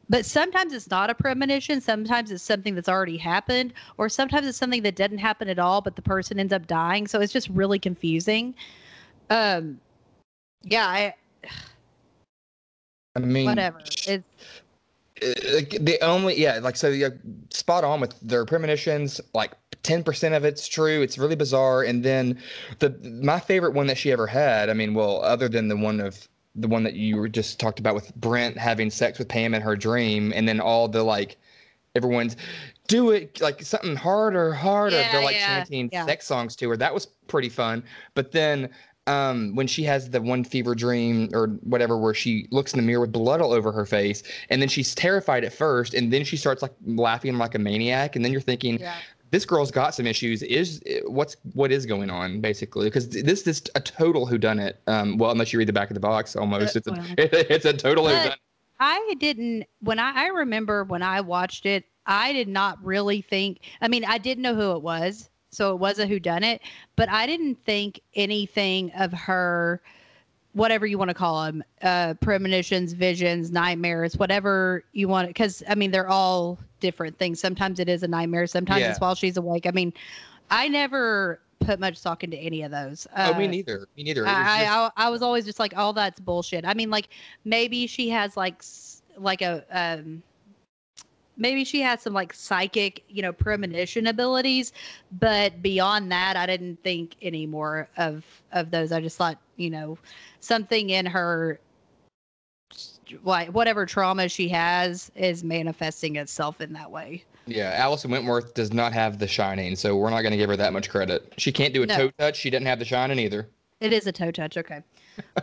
[0.08, 1.80] but sometimes it's not a premonition.
[1.80, 5.80] Sometimes it's something that's already happened or sometimes it's something that didn't happen at all
[5.80, 7.06] but the person ends up dying.
[7.06, 8.54] So it's just really confusing.
[9.30, 9.80] Um
[10.62, 11.14] yeah i
[13.16, 13.80] I mean, whatever.
[13.80, 14.24] it's
[15.20, 17.08] uh, the only yeah like so yeah,
[17.50, 19.20] spot on with their premonitions.
[19.34, 21.02] Like 10% of it's true.
[21.02, 21.82] It's really bizarre.
[21.82, 22.38] And then
[22.78, 22.90] the
[23.22, 26.28] my favorite one that she ever had i mean well other than the one of
[26.60, 29.62] the one that you were just talked about with brent having sex with pam in
[29.62, 31.36] her dream and then all the like
[31.94, 32.36] everyone's
[32.88, 36.06] do it like something harder harder Yeah, they're like yeah, chanting yeah.
[36.06, 36.76] sex songs to her.
[36.76, 37.84] That was pretty fun.
[38.14, 38.70] But then
[39.06, 42.84] um, when she has the one fever dream or whatever, where she looks in the
[42.86, 46.24] mirror with blood all over her face, and then she's terrified at first, and then
[46.24, 48.96] she starts like laughing like a maniac, and then you're thinking, yeah
[49.30, 50.42] this girl's got some issues.
[50.42, 52.86] Is what's what is going on basically?
[52.86, 54.74] Because this is a total whodunit.
[54.86, 57.04] Um, well, unless you read the back of the box, almost it's a well.
[57.18, 58.36] it's a total But- whodunit.
[58.80, 63.60] I didn't when I, I remember when I watched it, I did not really think
[63.80, 66.62] I mean, I didn't know who it was, so it was a who done it,
[66.94, 69.82] but I didn't think anything of her
[70.54, 75.74] whatever you want to call them, uh premonitions, visions, nightmares, whatever you want cuz I
[75.74, 77.40] mean, they're all different things.
[77.40, 78.90] Sometimes it is a nightmare, sometimes Yeah.
[78.90, 79.66] it's while she's awake.
[79.66, 79.92] I mean,
[80.50, 83.06] I never put much stock into any of those.
[83.16, 83.88] oh, me Uh, neither.
[83.96, 84.26] Me neither.
[84.26, 84.30] I,
[84.64, 86.64] just- I I was always just like, oh, that's bullshit.
[86.64, 87.08] I mean, like
[87.44, 88.62] maybe she has like
[89.18, 90.22] like a um,
[91.36, 94.72] maybe she has some like psychic, you know, premonition abilities,
[95.20, 98.92] but beyond that, I didn't think any more of of those.
[98.92, 99.98] I just thought, you know,
[100.40, 101.60] something in her
[103.22, 107.24] like whatever trauma she has is manifesting itself in that way.
[107.46, 110.56] yeah, Allison Wentworth does not have the shining, so we're not going to give her
[110.56, 111.32] that much credit.
[111.38, 111.96] She can't do a No.
[111.96, 112.36] toe touch.
[112.36, 113.48] She doesn't have the shining either.
[113.80, 114.82] It is a toe touch, okay.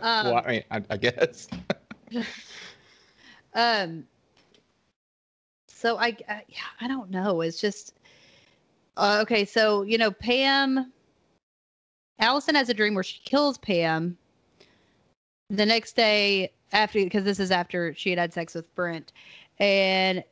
[0.26, 1.48] well, I mean, I, I guess.
[3.54, 4.04] Um.
[5.68, 7.40] So I, I, yeah, I don't know.
[7.40, 7.94] It's just
[8.98, 9.44] uh, okay.
[9.46, 10.92] So you know, Pam.
[12.18, 14.16] Allison has a dream where she kills Pam.
[15.50, 19.12] The next day, after because this is after she had had sex with Brent,
[19.58, 20.24] and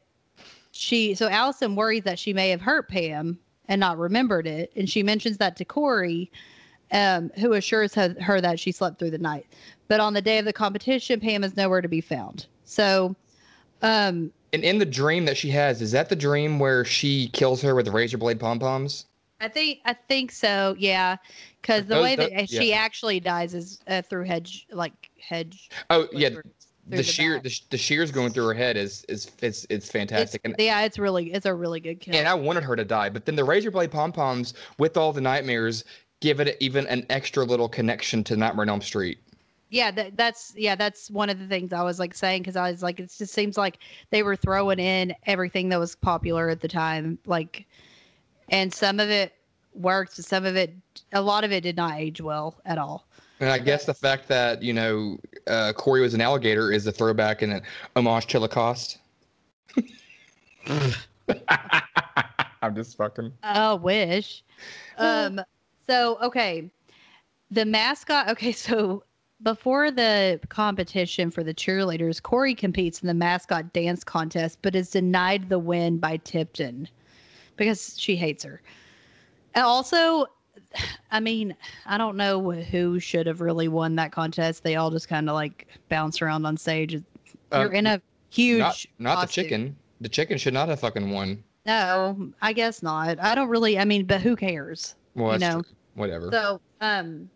[0.72, 4.88] she so Allison worries that she may have hurt Pam and not remembered it, and
[4.88, 6.30] she mentions that to Corey,
[6.92, 9.46] um, who assures her, her that she slept through the night.
[9.88, 12.46] But on the day of the competition, Pam is nowhere to be found.
[12.64, 13.14] So,
[13.82, 17.62] um, And in the dream that she has, is that the dream where she kills
[17.62, 19.06] her with razor blade pom poms?
[19.44, 20.74] I think I think so.
[20.78, 21.16] Yeah,
[21.61, 22.76] because the Those- way that those- she yeah.
[22.76, 25.70] actually dies is uh, through hedge, like hedge.
[25.90, 26.42] Oh yeah, through-
[26.87, 30.40] the through sheer the, the shears going through her head is is it's it's fantastic.
[30.44, 32.14] It's, and yeah, it's really it's a really good kill.
[32.14, 35.12] and I wanted her to die, but then the razor blade pom poms with all
[35.12, 35.85] the nightmares
[36.20, 39.18] give it even an extra little connection to Nightmare on Elm Street.
[39.70, 42.70] yeah, that, that's yeah, that's one of the things I was like saying because I
[42.70, 43.78] was like, it just seems like
[44.11, 47.66] they were throwing in everything that was popular at the time, like,
[48.48, 49.35] and some of it
[49.74, 50.74] worked, some of it,
[51.12, 53.07] a lot of it did not age well at all.
[53.40, 56.92] And I guess the fact that you know uh, Corey was an alligator is a
[56.92, 57.62] throwback and an
[57.96, 58.98] homage to Lacoste.
[62.62, 63.33] I'm just fucking.
[63.42, 64.44] I wish.
[64.98, 65.40] Um.
[65.87, 66.70] So okay,
[67.50, 68.28] the mascot.
[68.30, 69.02] Okay, so
[69.42, 74.90] before the competition for the cheerleaders, Corey competes in the mascot dance contest, but is
[74.90, 76.88] denied the win by Tipton
[77.56, 78.60] because she hates her.
[79.54, 80.26] And also,
[81.10, 81.54] I mean,
[81.86, 84.62] I don't know who should have really won that contest.
[84.62, 86.92] They all just kind of like bounce around on stage.
[86.92, 87.02] You're
[87.68, 88.58] Um, in a huge.
[88.98, 89.76] Not, not the chicken.
[90.00, 91.42] The chicken should not have fucking won.
[91.66, 93.18] No, I guess not.
[93.20, 93.78] I don't really.
[93.78, 94.96] I mean, but who cares?
[95.14, 95.62] Well, You know.
[95.62, 95.72] true.
[95.94, 96.30] whatever.
[96.30, 97.30] So, um,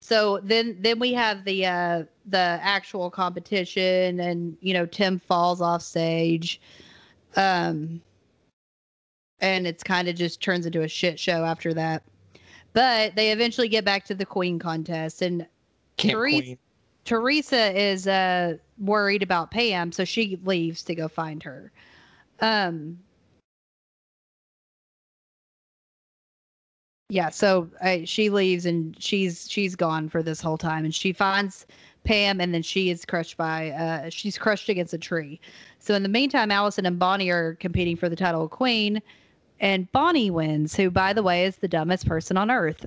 [0.00, 5.62] so then then we have the uh the actual competition, and you know Tim falls
[5.62, 6.60] off stage,
[7.36, 8.02] um,
[9.44, 12.02] and it's kind of just turns into a shit show after that.
[12.72, 15.46] But they eventually get back to the queen contest, and
[15.98, 16.58] Queen.
[17.04, 21.70] Teresa is uh worried about Pam, so she leaves to go find her.
[22.40, 22.98] Um
[27.10, 31.12] Yeah, so uh, she leaves and she's she's gone for this whole time and she
[31.12, 31.66] finds
[32.04, 35.38] Pam and then she is crushed by uh she's crushed against a tree.
[35.78, 39.02] So in the meantime Allison and Bonnie are competing for the title of queen
[39.64, 42.86] and Bonnie wins, who by the way is the dumbest person on earth.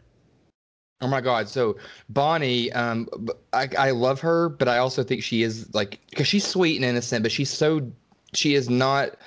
[1.01, 1.49] Oh my god!
[1.49, 1.75] So
[2.09, 3.09] Bonnie, um,
[3.51, 6.85] I I love her, but I also think she is like because she's sweet and
[6.85, 7.91] innocent, but she's so
[8.33, 9.17] she is not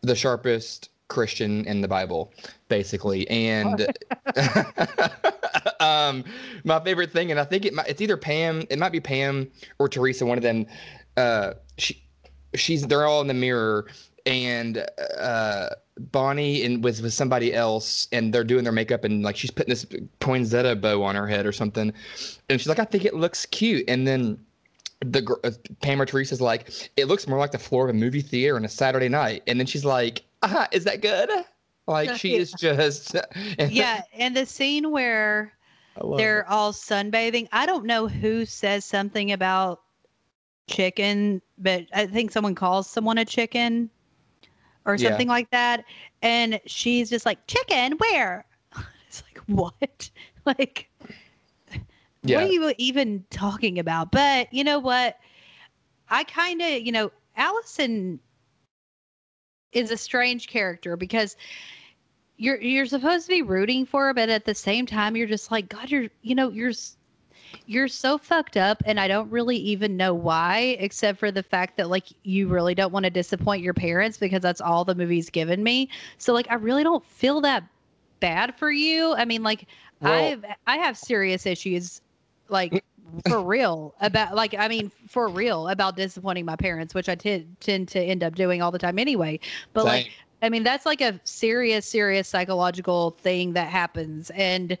[0.00, 2.32] the sharpest Christian in the Bible,
[2.68, 3.28] basically.
[3.28, 3.86] And
[5.80, 6.24] um,
[6.64, 9.50] my favorite thing, and I think it might, it's either Pam, it might be Pam
[9.78, 10.66] or Teresa, one of them.
[11.18, 12.02] Uh, she
[12.54, 13.86] she's they're all in the mirror,
[14.26, 14.86] and
[15.18, 19.50] uh, Bonnie and with with somebody else, and they're doing their makeup, and like she's
[19.50, 19.86] putting this
[20.20, 21.92] poinsettia bow on her head or something,
[22.48, 24.38] and she's like, I think it looks cute, and then
[25.00, 25.50] the uh,
[25.82, 28.64] Pam or Teresa's like, it looks more like the floor of a movie theater on
[28.64, 31.28] a Saturday night, and then she's like, ah, is that good?
[31.86, 33.16] Like she is just
[33.58, 35.52] and Yeah, and the scene where
[36.16, 36.46] they're it.
[36.48, 37.48] all sunbathing.
[37.52, 39.82] I don't know who says something about
[40.68, 43.90] chicken, but I think someone calls someone a chicken
[44.84, 45.10] or Yeah.
[45.10, 45.84] something like that.
[46.22, 48.44] And she's just like, Chicken, where?
[49.08, 50.10] It's like, what?
[50.44, 50.90] Like,
[52.22, 52.36] yeah.
[52.36, 54.10] what are you even talking about?
[54.10, 55.18] But you know what?
[56.08, 58.18] I kind of, you know, Allison
[59.72, 61.36] is a strange character because
[62.36, 65.50] you're you're supposed to be rooting for her, but at the same time, you're just
[65.52, 66.72] like, God, you're you know, you're
[67.66, 71.76] you're so fucked up, and I don't really even know why, except for the fact
[71.76, 75.30] that like you really don't want to disappoint your parents because that's all the movie's
[75.30, 75.88] given me.
[76.18, 77.64] So like, I really don't feel that
[78.20, 79.14] bad for you.
[79.14, 79.66] I mean, like,
[80.00, 82.00] Well- I've I have serious issues,
[82.48, 82.84] like
[83.28, 87.56] for real about like I mean for real about disappointing my parents, which I tend
[87.60, 89.38] tend to end up doing all the time anyway.
[89.72, 90.10] But like
[90.42, 94.30] I mean, that's like a serious, serious psychological thing that happens.
[94.30, 94.76] And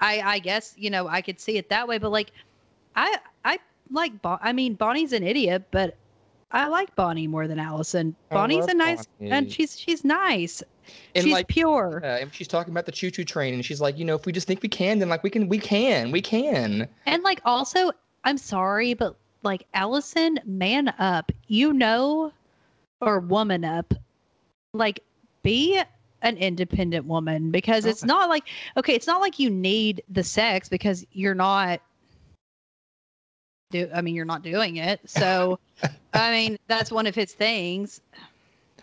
[0.00, 2.32] I, I guess, you know, I could see it that way, but like,
[2.94, 3.58] I, I
[3.90, 5.96] like, Bon- I mean, Bonnie's an idiot, but
[6.52, 8.14] I like Bonnie more than Allison.
[8.30, 9.30] Bonnie's a nice, Bonnie.
[9.30, 10.62] and she's, she's nice.
[11.14, 12.00] And, she's like, pure.
[12.04, 14.26] Uh, and she's talking about the choo choo train, and she's like, you know, if
[14.26, 16.88] we just think we can, then like we can, we can, we can.
[17.06, 17.90] And like, also,
[18.24, 22.32] I'm sorry, but like, Allison, man up, you know,
[23.00, 23.92] or woman up,
[24.72, 25.00] like,
[25.42, 25.80] be
[26.26, 28.08] an independent woman because it's Okay.
[28.08, 31.80] not like, okay, it's not like you need the sex because you're not.
[33.70, 35.00] Do, I mean, you're not doing it.
[35.06, 35.58] So,
[36.14, 38.00] I mean, that's one of his things.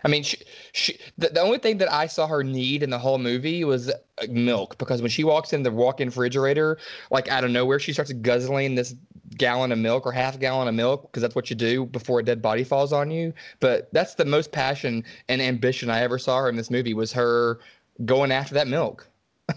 [0.04, 0.36] I mean, she,
[0.72, 3.88] she, the, the only thing that I saw her need in the whole movie was
[3.88, 3.94] uh,
[4.28, 6.78] milk because when she walks in the walk-in refrigerator,
[7.10, 8.94] like out of nowhere, she starts guzzling this
[9.36, 12.22] gallon of milk or half gallon of milk because that's what you do before a
[12.22, 13.32] dead body falls on you.
[13.60, 17.12] But that's the most passion and ambition I ever saw her in this movie was
[17.12, 17.60] her
[18.04, 19.08] going after that milk.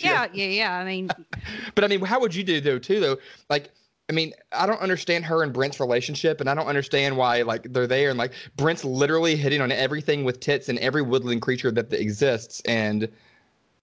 [0.00, 0.74] Yeah, yeah, yeah.
[0.74, 1.10] I mean,
[1.74, 3.18] But I mean, how would you do though too though?
[3.50, 3.70] Like,
[4.10, 7.72] I mean, I don't understand her and Brent's relationship, and I don't understand why like
[7.72, 11.70] they're there and like Brent's literally hitting on everything with tits and every woodland creature
[11.72, 13.08] that exists, and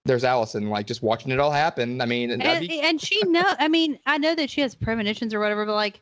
[0.04, 2.00] there's Allison like just watching it all happen.
[2.00, 4.74] I mean, and and, be- and she know i mean i know that she has
[4.74, 6.00] premonitions or whatever but like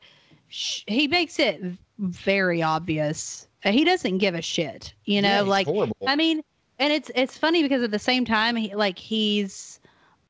[0.49, 1.61] sh- he makes it
[1.99, 5.97] very obvious he doesn't give a shit you know yeah, like horrible.
[6.07, 6.43] i mean
[6.79, 9.81] and it's it's funny because at the same time he like he's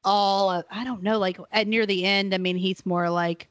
[0.05, 3.49] all i don't know like at near the end i mean he's more like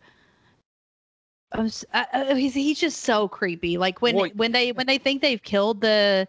[1.54, 3.78] I'm s- uh, uh, he's he's just so creepy.
[3.78, 6.28] Like when Well- when they when they think they've killed the,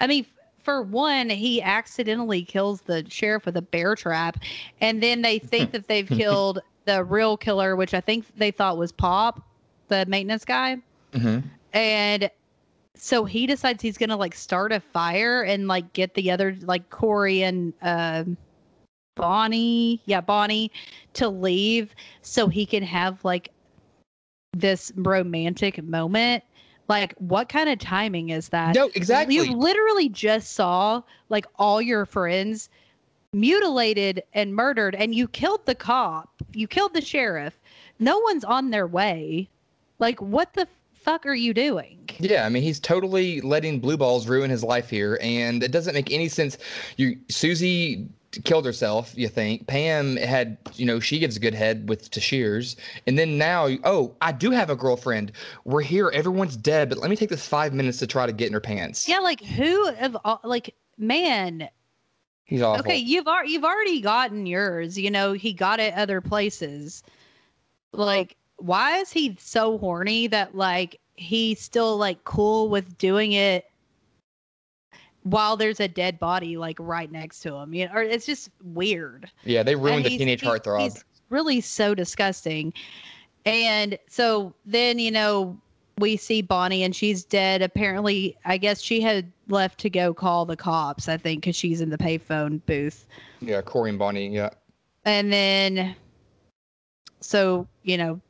[0.00, 0.26] I mean,
[0.62, 4.38] for one, he accidentally kills the sheriff with a bear trap,
[4.80, 8.78] and then they think that they've killed the real killer, which I think they thought
[8.78, 9.42] was Pop,
[9.88, 10.78] the maintenance guy,
[11.12, 11.42] Mhm.
[11.74, 12.30] and
[12.96, 16.88] so he decides he's gonna like start a fire and like get the other like
[16.90, 18.36] Corey and um
[19.16, 20.72] Bonnie, yeah, Bonnie
[21.14, 23.50] to leave so he can have like
[24.54, 26.44] this romantic moment.
[26.88, 28.74] Like, what kind of timing is that?
[28.74, 29.36] No, exactly.
[29.36, 32.68] You literally just saw like all your friends
[33.32, 36.30] mutilated and murdered, and you killed the cop.
[36.52, 37.58] You killed the sheriff.
[37.98, 39.48] No one's on their way.
[39.98, 41.98] Like, what the fuck are you doing?
[42.18, 45.94] Yeah, I mean, he's totally letting blue balls ruin his life here, and it doesn't
[45.94, 46.58] make any sense.
[46.96, 48.08] You, Susie
[48.44, 49.12] killed herself.
[49.16, 53.18] You think Pam had, you know, she gives a good head with to Shears, and
[53.18, 55.32] then now, oh, I do have a girlfriend.
[55.64, 56.10] We're here.
[56.10, 58.60] Everyone's dead, but let me take this five minutes to try to get in her
[58.60, 59.08] pants.
[59.08, 61.68] Yeah, like who of all, like man.
[62.46, 62.80] He's awful.
[62.80, 64.98] Okay, you've already you've already gotten yours.
[64.98, 67.02] You know, he got it other places.
[67.92, 73.70] Like, why is he so horny that like he's still like cool with doing it
[75.24, 77.74] while there's a dead body like right next to him?
[77.74, 79.30] You know, or it's just weird.
[79.44, 80.80] Yeah, they And ruined the he's- teenage he- heartthrob.
[80.82, 82.72] He's really so disgusting.
[83.46, 85.58] And so then, you know,
[85.98, 87.60] we see Bonnie and she's dead.
[87.62, 91.80] Apparently, I guess she had left to go call the cops, I think, because she's
[91.80, 93.06] in the payphone booth.
[93.40, 94.28] Yeah, Corey and Bonnie.
[94.28, 94.50] Yeah.
[95.04, 95.94] And then,
[97.20, 98.20] so, you know,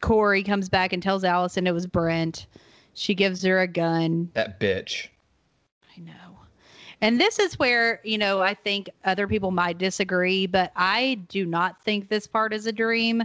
[0.00, 2.46] Corey comes back and tells Allison it was Brent.
[2.94, 4.30] She gives her a gun.
[4.34, 5.08] That bitch.
[5.96, 6.38] I know.
[7.00, 11.44] And this is where, you know, I think other people might disagree, but I do
[11.44, 13.24] not think this part is a dream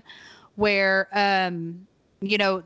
[0.56, 1.86] where, um,
[2.20, 2.64] you know,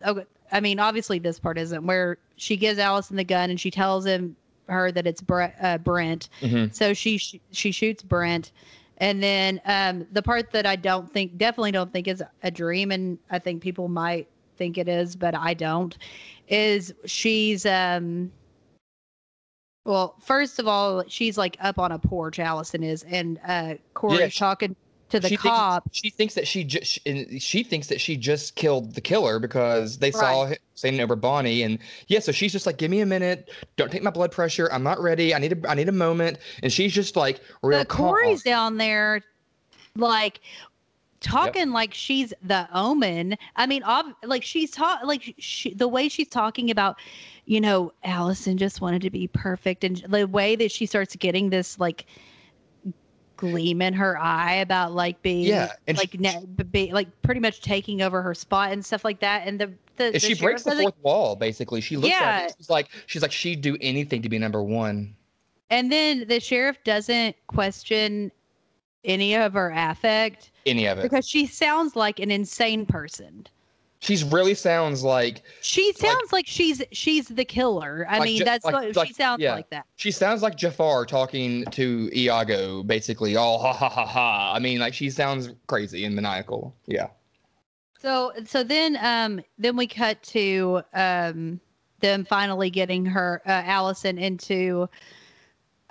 [0.51, 4.05] I mean, obviously this part isn't where she gives Allison the gun and she tells
[4.05, 4.35] him
[4.69, 6.29] her that it's Bre- uh, Brent.
[6.39, 8.51] hmm So she sh- she shoots Brent,
[8.97, 12.91] and then um, the part that I don't think, definitely don't think is a dream,
[12.91, 15.97] and I think people might think it is, but I don't,
[16.47, 18.31] is she's um.
[19.83, 22.39] Well, first of all, she's like up on a porch.
[22.39, 24.75] Allison is, and uh, Corey's Yeah, she- talking
[25.09, 25.83] to the she cop.
[25.83, 26.99] Thinks, she thinks that she just
[27.41, 31.63] she thinks that she just killed the killer because they saw him saying over Bonnie,
[31.63, 33.49] and yeah, so she's just like, "Give me a minute.
[33.75, 34.69] Don't take my blood pressure.
[34.71, 35.35] I'm not ready.
[35.35, 38.07] I need a I need a moment." And she's just like real but calm.
[38.09, 39.21] Corey's down there,
[39.97, 40.39] like
[41.21, 43.37] talking like she's the omen.
[43.55, 46.97] I mean, ob- like she's talk like she, the way she's talking about,
[47.45, 51.49] you know, Allison just wanted to be perfect, and the way that she starts getting
[51.49, 52.05] this like
[53.37, 57.39] gleam in her eye about like being Yeah, and like she- ne- be, like pretty
[57.39, 59.47] much taking over her spot and stuff like that.
[59.47, 61.81] And the the, the she breaks the fourth wall basically.
[61.81, 62.19] She looks Yeah.
[62.21, 62.55] at it.
[62.57, 65.15] She's like she's like she'd do anything to be number one.
[65.69, 68.31] and then the sheriff doesn't question
[69.03, 71.03] any of her affect Any of it.
[71.03, 73.47] because she sounds like an insane person.
[73.99, 78.07] She's really sounds like She sounds like, she's she's the killer.
[78.09, 79.53] I Like mean, that's like- what she sounds yeah.
[79.53, 79.85] like that.
[79.95, 83.35] she sounds like Jafar talking to Iago, basically.
[83.35, 84.53] All ha ha ha ha.
[84.55, 86.73] I mean, like she sounds crazy and maniacal.
[86.87, 87.09] Yeah.
[87.99, 91.59] So so then um then we cut to um
[91.99, 94.89] them finally getting her uh, Allison into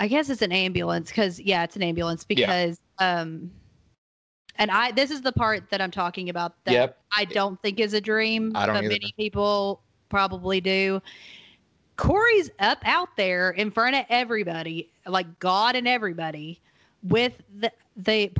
[0.00, 3.50] I guess it's an ambulance cuz yeah, it's an ambulance because um
[4.56, 6.98] and I this is the part that I'm talking about that Yep.
[7.16, 8.92] I don't think is a dream, I don't but either.
[8.92, 11.00] many people probably do.
[11.96, 16.60] Corey's up out there in front of everybody, like God and everybody,
[17.02, 17.70] with the.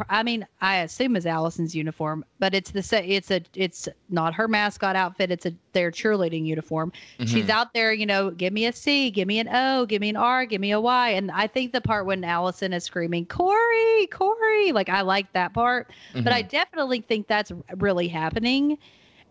[0.08, 4.32] I mean, I assume is Allison's uniform, but it's the sa- it's a it's not
[4.32, 5.30] her mascot outfit.
[5.30, 6.92] It's a their cheerleading uniform.
[7.26, 7.50] She's Mhm.
[7.50, 10.16] out there, you know, give me a C, give me an O, give me an
[10.16, 14.06] R, give me a Y, and I think the part when Allison is screaming Corey,
[14.10, 16.48] Corey, like I like that part but I Mhm.
[16.48, 18.78] definitely think that's really happening.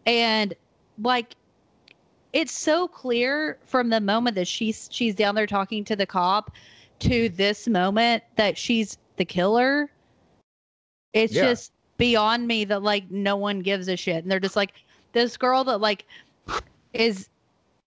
[0.05, 0.53] And
[1.01, 1.35] like
[2.33, 6.51] it's so clear from the moment that she's she's down there talking to the cop
[6.99, 9.91] to this moment that she's the killer.
[11.13, 11.49] It's Yeah.
[11.49, 14.23] just beyond me that like no one gives a shit.
[14.23, 14.73] And they're just like
[15.13, 16.07] this girl that like
[16.93, 17.29] is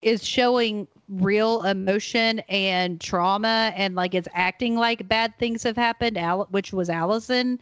[0.03, 6.19] is showing real emotion and trauma and like it's acting like bad things have happened,
[6.19, 7.59] Al- which was Allison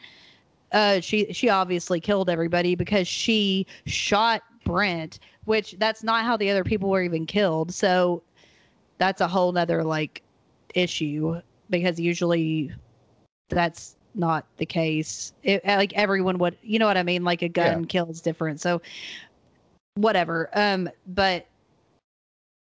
[0.72, 6.50] uh she she obviously killed everybody because she shot Brent, which that's not how the
[6.50, 7.72] other people were even killed.
[7.72, 8.22] So
[8.98, 10.22] that's a whole nother like
[10.74, 11.40] issue
[11.70, 12.70] because usually
[13.48, 15.32] that's not the case.
[15.42, 17.24] It, like everyone would, you know what I mean?
[17.24, 18.60] Like a gun kills different.
[18.60, 18.80] So
[19.94, 20.50] whatever.
[20.54, 21.46] Um, but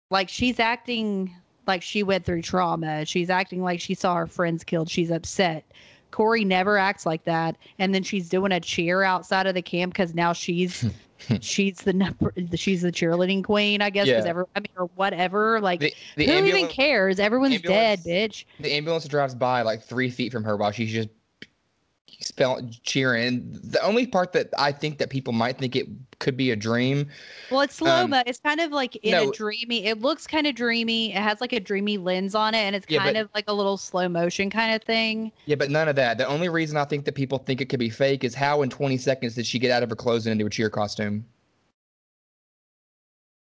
[0.09, 1.35] like she's acting
[1.67, 3.05] like she went through trauma.
[3.05, 4.89] She's acting like she saw her friends killed.
[4.89, 5.63] She's upset.
[6.11, 7.55] Corey never acts like that.
[7.79, 10.85] And then she's doing a cheer outside of the camp because now she's
[11.41, 14.29] she's the number she's the cheerleading queen, I guess, because Yeah.
[14.31, 15.59] ever I mean or whatever.
[15.61, 17.19] Like The, the who even cares?
[17.19, 18.45] Everyone's dead, bitch.
[18.59, 21.09] the ambulance drives by like three feet from her while she's just
[22.19, 23.57] spell cheering.
[23.63, 25.87] The only part that I think that people might think it
[26.19, 27.07] could be a dream.
[27.49, 28.21] Well, it's slow Um, mo.
[28.27, 29.29] It's kind of like in no.
[29.29, 29.85] a dreamy.
[29.85, 31.13] It looks kind of dreamy.
[31.13, 33.45] It has like a dreamy lens on it, and it's Yeah, kind but- of like
[33.47, 35.31] a little slow motion kind of thing.
[35.45, 36.17] Yeah, but none of that.
[36.17, 38.69] The only reason I think that people think it could be fake is how in
[38.69, 41.25] 20 seconds did she get out of her clothes and into a cheer costume?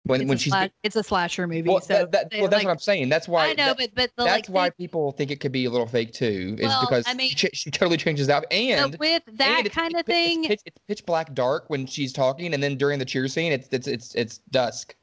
[0.05, 1.69] When It's, when she's it's a slasher movie.
[1.69, 3.09] well, so that, that, well, that's like, what I'm saying.
[3.09, 5.39] That's why I know, that- but but the, that's like why they- people think it
[5.39, 6.57] could be a little fake too.
[6.59, 9.95] Is Well, because I mean- she, she totally changes out and with that it's- kind
[9.95, 13.05] of thing, It's pitch, it's pitch black dark when she's talking, and then during the
[13.05, 14.97] cheer scene, it's it's it's it's dusk.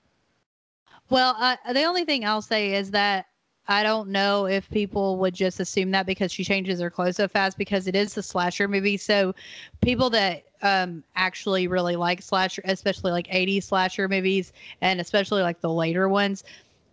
[1.10, 3.28] Well, uh, the only thing I'll say is that
[3.70, 7.28] I don't know if people would just assume that because she changes her clothes so
[7.28, 8.97] fast because it is a slasher movie.
[8.97, 9.34] So
[9.82, 15.62] people that um, actually really like slasher, especially like 80s slasher movies and especially like
[15.62, 16.43] the later ones,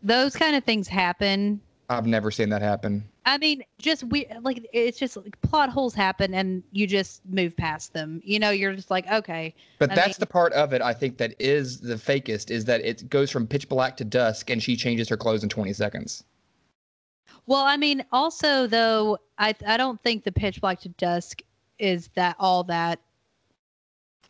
[0.03, 1.61] those kind of things happen.
[1.89, 3.09] I've never seen that happen.
[3.27, 7.57] I mean, just we like it's just like plot holes happen and you just move
[7.57, 8.21] past them.
[8.25, 10.93] You know, you're just like, okay, But I that's mean- the part of it I
[10.93, 14.63] think that is the fakest is that it goes from pitch black to dusk, and
[14.63, 16.25] she changes her clothes in 20 seconds.
[17.47, 21.43] Well, I mean, also though, I I don't think the pitch black to dusk
[21.79, 23.01] is that all that.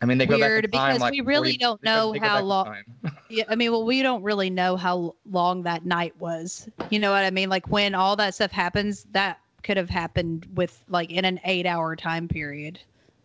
[0.00, 2.14] I mean, they go back Weird, in time because like we really 40 don't know
[2.20, 2.76] how long-
[3.28, 6.68] Yeah, I mean, well, we don't really know how long that night was.
[6.90, 7.48] You know what I mean?
[7.48, 11.96] Like when all that stuff happens, that could have happened with like in an eight-hour
[11.96, 12.78] time period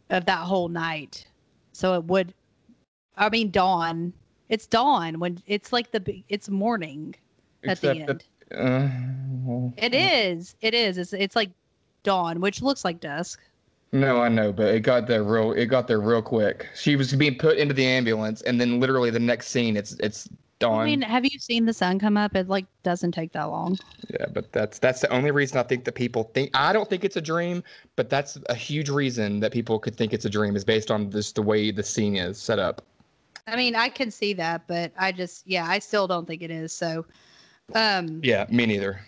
[0.09, 1.26] of that whole night.
[1.74, 2.34] So it would.
[3.17, 4.13] I mean, dawn.
[4.49, 7.15] It's dawn when it's like the it's morning
[7.63, 8.24] at the end.
[8.49, 8.89] that, uh,
[9.43, 10.55] well, It is.
[10.61, 10.97] It is.
[10.97, 11.51] It's it's like
[12.03, 13.39] dawn, which looks like dusk.
[13.94, 15.52] No, I know, but it got there real.
[15.52, 16.68] It got there real quick.
[16.76, 20.30] She was being put into the ambulance, and then literally the next scene, it's it's
[20.60, 20.80] dawn.
[20.82, 22.36] I mean, have you seen the sun come up?
[22.36, 23.80] It like doesn't take that long.
[24.10, 26.52] yeah, but that's that's the only reason I think that people think.
[26.54, 27.64] I don't think it's a dream,
[27.96, 31.12] but that's a huge reason that people could think it's a dream is based on
[31.12, 32.82] just the way the scene is set up.
[33.48, 36.52] I mean, I can see that, but I just yeah, I still don't think it
[36.52, 36.74] is.
[36.74, 37.06] So,
[37.76, 39.02] um, Yeah, me neither.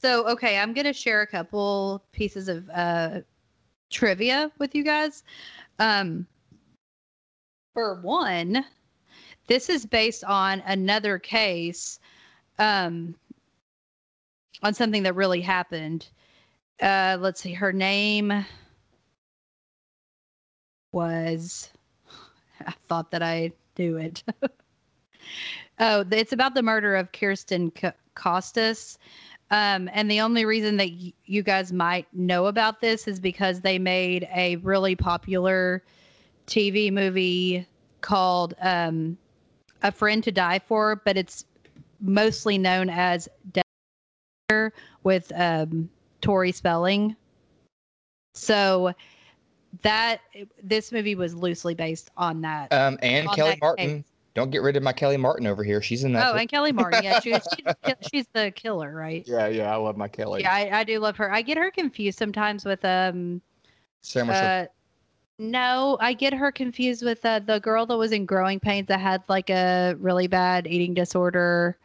[0.00, 3.20] so okay, I'm gonna share a couple pieces of uh
[3.90, 5.24] trivia with you guys.
[5.78, 6.26] Um,
[7.74, 8.64] for one,
[9.46, 12.00] this is based on another case,
[12.58, 13.14] um,
[14.62, 16.08] on something that really happened.
[16.80, 18.44] Uh, let's see, her name
[20.92, 21.70] was.
[22.66, 24.22] I thought that I knew it.
[25.78, 28.98] oh, it's about the murder of Kirsten C- Costas.
[29.50, 33.60] Um, and the only reason that y- you guys might know about this is because
[33.60, 35.84] they made a really popular
[36.46, 37.66] TV movie
[38.00, 39.16] called um,
[39.82, 41.44] A Friend to Die For, but it's
[42.00, 44.72] mostly known as Death
[45.04, 45.88] with um,
[46.20, 47.14] Tori Spelling.
[48.34, 48.92] So
[49.82, 50.20] that
[50.62, 52.72] this movie was loosely based on that.
[52.72, 53.98] Um, and on Kelly that Martin.
[53.98, 54.04] case.
[54.36, 55.80] Don't get rid of my Kellie Martin over here.
[55.80, 56.28] She's in that.
[56.28, 56.38] Oh, too.
[56.40, 57.02] and Kellie Martin.
[57.02, 59.24] Yeah, she, she's, the she's the killer, right?
[59.26, 60.42] yeah, yeah, I love my Kellie.
[60.42, 61.32] Yeah, I, I do love her.
[61.32, 63.40] I get her confused sometimes with um.
[64.14, 64.66] Michelle- Uh,
[65.38, 69.00] no, I get her confused with uh, the girl that was in Growing Pains that
[69.00, 71.76] had like a really bad eating disorder,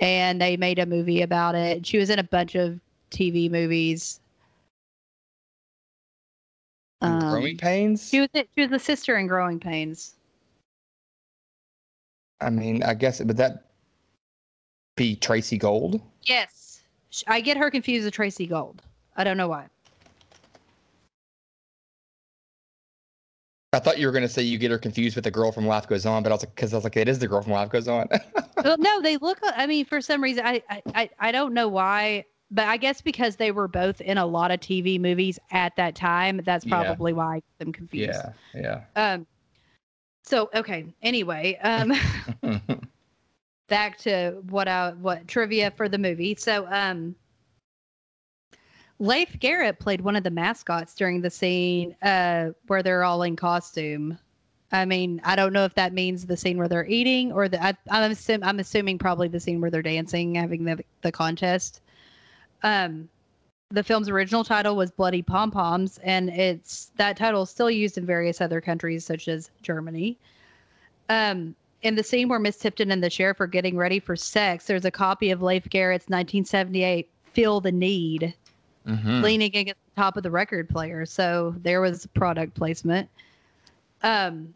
[0.00, 1.86] and they made a movie about it.
[1.86, 2.78] She was in a bunch of
[3.12, 4.20] TV movies.
[7.02, 8.08] in growing Um, pains.
[8.08, 10.16] She was she was the sister in Growing Pains.
[12.40, 13.66] I mean, I guess would that
[14.96, 16.00] be Tracey Gold?
[16.24, 16.80] Yes,
[17.26, 18.82] I get her confused with Tracey Gold.
[19.16, 19.66] I don't know why.
[23.72, 25.66] I thought you were going to say you get her confused with the girl from
[25.66, 27.40] Life Goes On, but I was like, because I was like, it is the girl
[27.40, 28.08] from Life Goes On.
[28.64, 29.38] well, no, they look.
[29.44, 30.60] I mean, for some reason, I,
[30.92, 34.50] I, I, don't know why, but I guess because they were both in a lot
[34.50, 36.82] of TV movies at that time, that's Yeah.
[36.82, 38.18] probably why I get them confused.
[38.54, 39.12] yeah, yeah.
[39.12, 39.26] Um.
[40.22, 40.86] So okay.
[41.02, 41.92] Anyway, um,
[43.68, 46.34] back to what I what trivia for the movie.
[46.36, 47.14] So um.
[49.02, 53.34] Leif Garrett played one of the mascots during the scene uh, where they're all in
[53.34, 54.18] costume.
[54.72, 57.62] I mean, I don't know if that means the scene where they're eating or the
[57.64, 61.80] I, I'm assuming I'm assuming probably the scene where they're dancing, having the the contest.
[62.62, 63.08] Um,
[63.70, 67.96] the film's original title was Bloody Pom Poms, and it's that title is still used
[67.96, 70.18] in various other countries such as Germany.
[71.08, 74.66] Um, in the scene where Miss Tipton and the sheriff are getting ready for sex,
[74.66, 78.34] there's a copy of Leif Garrett's 1978 "Feel the Need."
[78.86, 79.22] Mhm.
[79.22, 81.04] leaning against the top of the record player.
[81.04, 83.10] So there was product placement.
[84.02, 84.54] Um,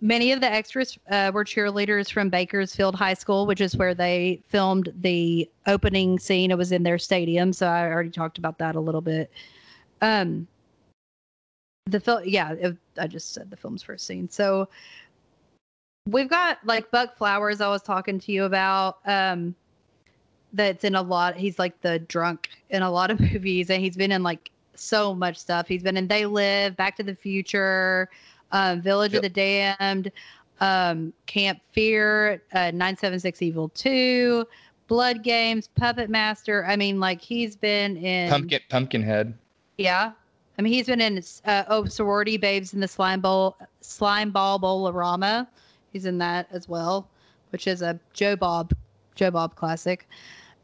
[0.00, 4.40] many of the extras uh, were cheerleaders from Bakersfield High School, which is where they
[4.48, 6.50] filmed the opening scene.
[6.50, 9.30] It was in their stadium, so I already talked about that a little bit.
[10.00, 10.46] Um,
[11.86, 14.28] the film, yeah, it, I just said the film's first scene.
[14.28, 14.68] So
[16.06, 17.60] we've got like Buck Flowers.
[17.60, 18.98] I was talking to you about.
[19.06, 19.54] Um,
[20.52, 21.36] that's in a lot.
[21.36, 25.14] He's like the drunk in a lot of movies, and he's been in like so
[25.14, 25.68] much stuff.
[25.68, 28.08] He's been in They Live, Back to the Future,
[28.52, 29.18] um, Village yep.
[29.18, 29.28] of the
[29.78, 30.12] Damned,
[30.60, 34.46] um, Camp Fear, uh, 976 Evil 2,
[34.86, 36.64] Blood Games, Puppet Master.
[36.64, 39.34] I mean, like he's been in Pumpkin Pumpkinhead.
[39.76, 40.12] Yeah.
[40.58, 44.58] I mean, he's been in uh, oh sorority babes in the slime bowl slime ball
[44.58, 45.46] bowlerama.
[45.92, 47.08] He's in that as well,
[47.50, 48.72] which is a Joe Bob
[49.14, 50.08] Joe Bob classic.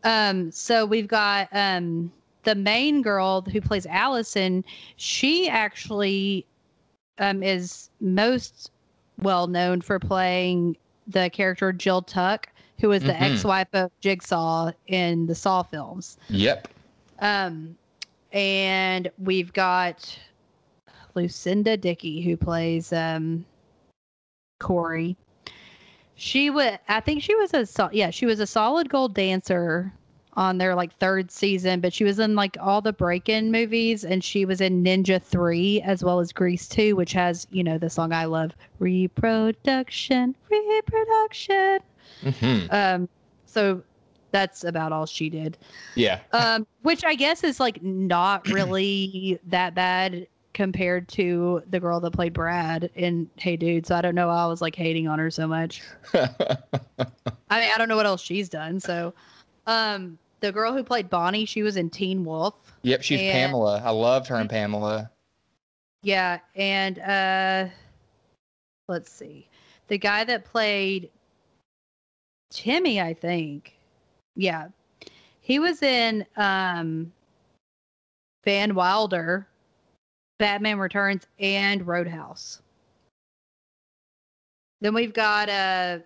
[0.03, 2.13] Um, so we've got um,
[2.43, 4.65] the main girl who plays Allison.
[4.97, 6.45] She actually
[7.19, 8.71] um, is most
[9.19, 12.49] well known for playing the character Jill Tuck,
[12.81, 13.35] who is the mm-hmm.
[13.35, 16.19] ex-wife of Jigsaw in the Saw films.
[16.29, 16.69] Yep.
[17.21, 17.77] Um,
[18.33, 20.19] and we've got
[21.15, 23.45] Lucinda Dickey, who plays um,
[24.61, 25.17] Corey.
[26.17, 29.93] She was, I think she was a, yeah, she was a solid gold dancer
[30.37, 34.23] on their like third season, but she was in like all the Breakin' movies, and
[34.23, 37.91] she was in Ninja Three as well as Grease Two, which has you know the
[37.91, 41.79] song I love, reproduction, reproduction.
[42.23, 42.67] Mm-hmm.
[42.71, 43.09] Um,
[43.47, 43.83] so
[44.35, 45.57] that's about all she did.
[45.95, 46.21] Yeah.
[46.33, 52.13] Um, which I guess is like not really that bad compared to the girl that
[52.13, 53.87] played Brad in Hey Dude.
[53.87, 54.29] So I don't know.
[54.29, 55.83] why I was like hating on her so much.
[56.15, 56.29] I
[56.99, 58.81] mean, I don't know what else she's done.
[58.81, 59.15] So,
[59.67, 62.55] um, the girl who played Bonnie, she was in Teen Wolf.
[62.83, 63.83] Yep, she's and, Pamela.
[63.83, 64.57] I loved her and mm-hmm.
[64.57, 65.11] Pamela.
[66.03, 67.69] Yeah, and uh
[68.87, 69.49] let's see.
[69.89, 71.11] The guy that played
[72.51, 73.75] Timmy, I think.
[74.37, 74.69] Yeah.
[75.41, 77.11] He was in um
[78.45, 79.49] Van Wilder,
[80.39, 82.61] Batman Returns, and Roadhouse.
[84.83, 86.01] Then we've got uh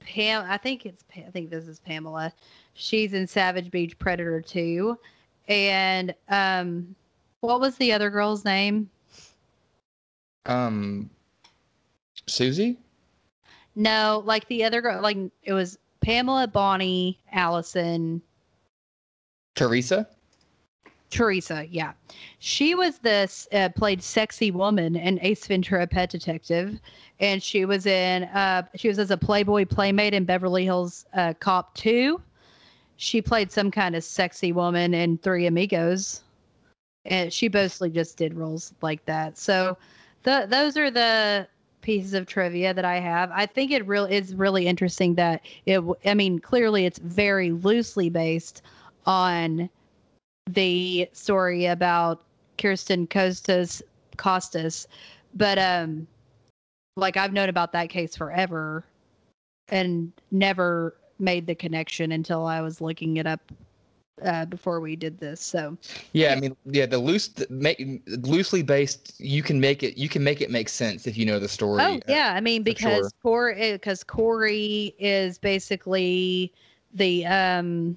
[0.00, 0.44] Pam.
[0.48, 1.04] I think it's.
[1.16, 2.32] I think this is Pamela.
[2.74, 4.98] She's in Savage Beach Predator 2.
[5.48, 6.94] And um
[7.40, 8.88] what was the other girl's name?
[10.46, 11.10] Um
[12.26, 12.78] Susie?
[13.76, 18.22] No, like the other girl like it was Pamela, Bonnie, Allison,
[19.54, 20.08] Teresa?
[21.10, 21.92] Teresa, yeah.
[22.38, 26.80] She was this uh, played sexy woman in Ace Ventura Pet Detective,
[27.18, 31.34] and she was in uh, she was as a Playboy playmate in Beverly Hills uh,
[31.40, 32.22] Cop Two,
[33.00, 36.22] she played some kind of sexy woman in Three Amigos,
[37.06, 39.38] and she mostly just did roles like that.
[39.38, 39.78] So,
[40.22, 41.48] the those are the
[41.80, 43.30] pieces of trivia that I have.
[43.32, 45.82] I think it really is really interesting that it.
[46.04, 48.60] I mean, clearly it's very loosely based
[49.06, 49.70] on
[50.50, 52.22] the story about
[52.58, 53.80] Kirsten Costas
[54.18, 54.86] Costas,
[55.34, 56.06] but um,
[56.98, 58.84] like I've known about that case forever,
[59.70, 63.40] and never made the connection until I was looking it up
[64.24, 65.40] uh, before we did this.
[65.40, 65.76] So
[66.12, 70.08] yeah, I mean, yeah, the loose, the, make, loosely based, you can make it, you
[70.08, 71.82] can make it make sense if you know the story.
[71.82, 73.10] Oh uh, yeah, I mean because sure.
[73.22, 76.52] Corey, because Corey is basically
[76.94, 77.96] the um,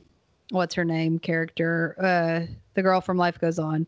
[0.52, 3.86] what's her name character, uh, the girl from Life Goes On.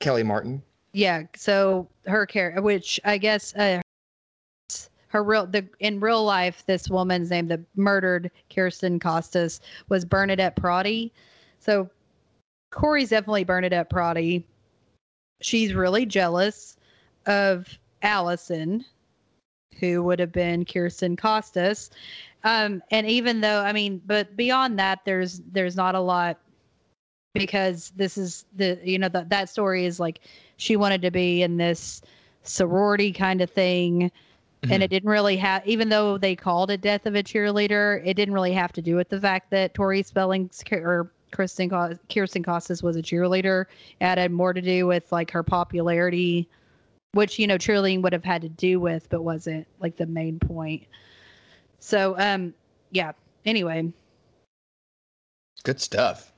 [0.00, 0.62] Kellie Martin.
[0.92, 3.80] Yeah, so her character, which I guess uh,
[5.08, 10.56] her real the in real life this woman's name that murdered Kirsten Costas was Bernadette
[10.56, 11.10] Protti.
[11.58, 11.88] So
[12.70, 14.44] Corey's definitely Bernadette Protti.
[15.40, 16.76] She's really jealous
[17.26, 18.84] of Allison,
[19.78, 21.90] who would have been Kirsten Costas.
[22.44, 26.38] Um, and even though I mean, but beyond that, there's there's not a lot
[27.34, 30.20] because this is the you know that that story is like
[30.56, 32.02] she wanted to be in this
[32.42, 34.10] sorority kind of thing
[34.66, 34.72] Mm-hmm.
[34.72, 38.14] And it didn't really have, even though they called it Death of a Cheerleader, it
[38.14, 41.70] didn't really have to do with the fact that Tori Spelling's or Kristen
[42.08, 43.66] Kirsten Costas was a cheerleader.
[44.00, 46.48] It had more to do with like her popularity,
[47.12, 50.38] which you know cheerleading would have had to do with, but wasn't like the main
[50.38, 50.84] point.
[51.78, 52.54] So, um,
[52.90, 53.12] yeah.
[53.44, 53.92] Anyway,
[55.62, 56.32] good stuff.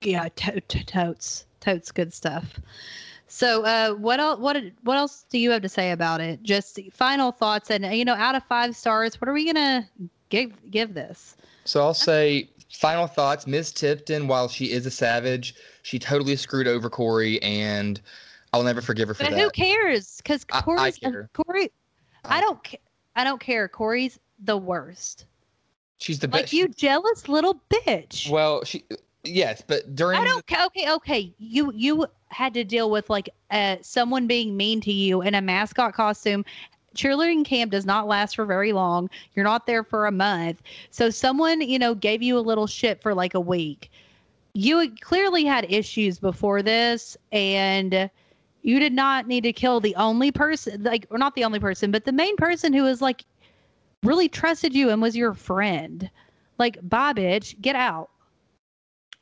[0.00, 2.60] Yeah, to- to- totes, totes, good stuff.
[3.28, 4.40] So, uh, what else?
[4.40, 6.42] What what else do you have to say about it?
[6.42, 9.86] Just final thoughts, and you know, out of five stars, what are we gonna
[10.30, 11.36] give give this?
[11.64, 13.46] So I'll say final thoughts.
[13.46, 18.00] Miss Tipton, while she is a savage, she totally screwed over Corey, and
[18.54, 19.40] I'll never forgive her for But that.
[19.40, 20.16] who cares?
[20.16, 21.28] Because I- I care.
[21.34, 21.70] Corey.
[22.24, 22.64] I I- don't.
[22.64, 22.80] ca-
[23.14, 23.68] I don't care.
[23.68, 25.26] Corey's the worst.
[25.98, 26.44] She's the best.
[26.44, 28.30] Like you, jealous little bitch.
[28.30, 28.84] Well, she
[29.24, 30.44] yes, but during I don't.
[30.66, 31.34] Okay, okay.
[31.38, 35.42] You you had to deal with like uh someone being mean to you in a
[35.42, 36.44] mascot costume.
[36.94, 39.08] Cheerleading camp does not last for very long.
[39.34, 40.62] You're not there for a month.
[40.90, 43.90] So someone, you know, gave you a little shit for like a week.
[44.54, 48.10] You clearly had issues before this and
[48.62, 51.90] you did not need to kill the only person like or not the only person,
[51.90, 53.24] but the main person who was like
[54.02, 56.10] really trusted you and was your friend.
[56.58, 58.10] Like, bye bitch, get out.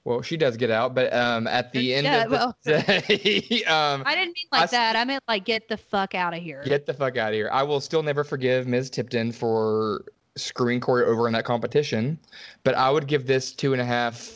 [0.06, 3.64] Well, she does get out, but um, at the end Yeah, of the well- day,
[3.64, 4.94] um, I didn't mean like s- that.
[4.94, 6.62] I meant like get the fuck out of here.
[6.64, 7.50] get the fuck out of here.
[7.52, 8.88] I will still never forgive Ms.
[8.88, 10.04] Tipton for
[10.36, 12.18] screwing Corey over in that competition,
[12.62, 14.32] but I would give this two and a half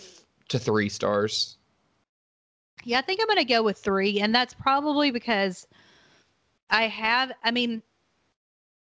[0.48, 1.56] to three stars.
[2.82, 5.68] Yeah, I think I'm gonna go with three, and that's probably because
[6.70, 7.30] I have.
[7.44, 7.80] I mean,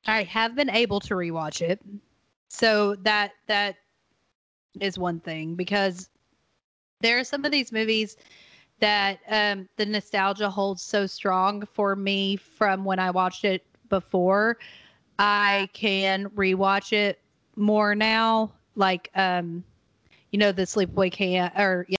[0.07, 1.79] I have been able to rewatch it,
[2.49, 3.77] so that that
[4.81, 5.55] is one thing.
[5.55, 6.09] Because
[7.03, 8.17] there are some of these movies
[8.81, 14.59] that um, the nostalgia holds so strong for me from when I watched it before.
[15.19, 17.21] I can rewatch it
[17.55, 19.63] more now, like um,
[20.31, 21.97] you know, the Sleepaway Camp or yeah,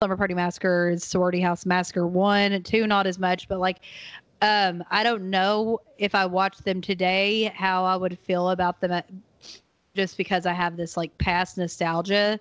[0.00, 3.78] Slumber Party Massacre, Sorority House Massacre one and two, not as much, but like,
[4.42, 8.92] um, I don't know if I watched them today how I would feel about them,
[8.92, 9.10] at,
[9.96, 12.38] just because I have this like past nostalgia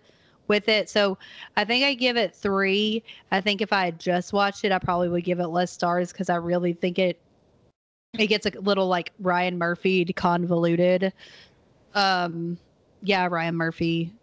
[0.47, 0.89] with it.
[0.89, 1.17] So
[1.55, 3.03] I think I give it three.
[3.31, 6.11] I think if I had just watched it, I probably would give it less stars
[6.11, 7.19] because I really think it
[8.17, 11.13] it gets a little like Ryan Murphy convoluted.
[11.93, 12.57] Um,
[13.03, 14.13] yeah, Ryan Murphy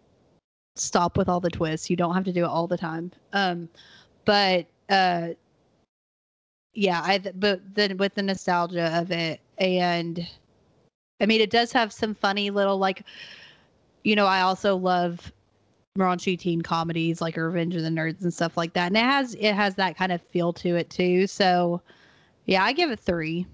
[0.75, 1.89] stop with all the twists.
[1.89, 3.11] You don't have to do it all the time.
[3.33, 3.69] Um,
[4.25, 5.29] but uh,
[6.73, 10.27] yeah, I but then with the nostalgia of it, and
[11.21, 13.03] I mean, it does have some funny little like,
[14.03, 15.31] you know, I also love
[15.97, 19.35] raunchy teen comedies like Revenge of the Nerds and stuff like that, and it has
[19.35, 21.27] it has that kind of feel to it too.
[21.27, 21.81] So,
[22.45, 23.45] yeah, I give it three.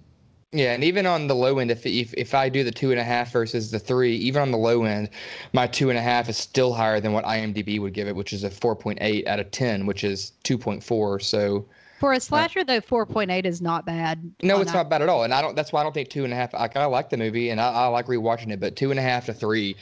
[0.54, 3.00] Yeah, and even on the low end, if, if if I do the two and
[3.00, 5.10] a half versus the three, even on the low end,
[5.54, 8.34] my two and a half is still higher than what IMDb would give it, which
[8.34, 11.20] is a four point eight out of ten, which is two point four.
[11.22, 11.68] So
[12.02, 14.30] For a uh, slasher, though, four point eight is not bad.
[14.44, 14.78] no, it's that.
[14.78, 15.24] not bad at all.
[15.24, 15.56] And I don't.
[15.56, 16.54] That's why I don't think two and a half.
[16.54, 19.04] Like I like the movie and I, I like rewatching it, but two and a
[19.04, 19.78] half to three,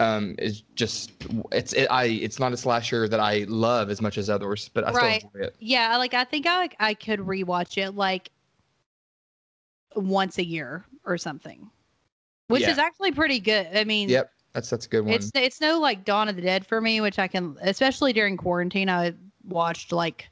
[0.00, 1.12] um, is just
[1.52, 4.84] it's it, I it's not a slasher that I love as much as others, but
[4.86, 5.20] I Right.
[5.20, 5.56] still enjoy it.
[5.60, 8.30] Yeah, like I think I I could rewatch it like
[9.96, 11.70] once a year or something,
[12.48, 12.72] which Yeah.
[12.72, 13.68] is actually pretty good.
[13.74, 15.14] I mean, Yep, that's that's a good one.
[15.14, 18.36] it's it's no like Dawn of the Dead for me, which I can especially during
[18.36, 18.88] quarantine.
[18.88, 19.14] I
[19.44, 20.28] watched like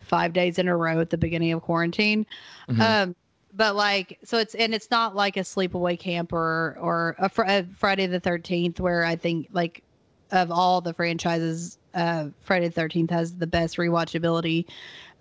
[0.00, 2.26] five days in a row at the beginning of quarantine.
[2.68, 2.80] Mhm.
[2.80, 3.16] Um,
[3.54, 7.44] but like so it's and it's not like a sleepaway camp or or a, fr-
[7.46, 9.82] a Friday the Thirteenth where I think like
[10.30, 14.66] of all the franchises, uh, Friday the Thirteenth has the best rewatchability.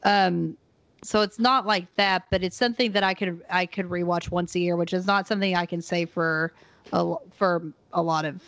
[0.03, 0.57] Um,
[1.03, 4.55] so it's not like that, but it's something that I could I could rewatch once
[4.55, 6.53] a year, which is not something I can say for
[6.91, 8.41] a for a lot of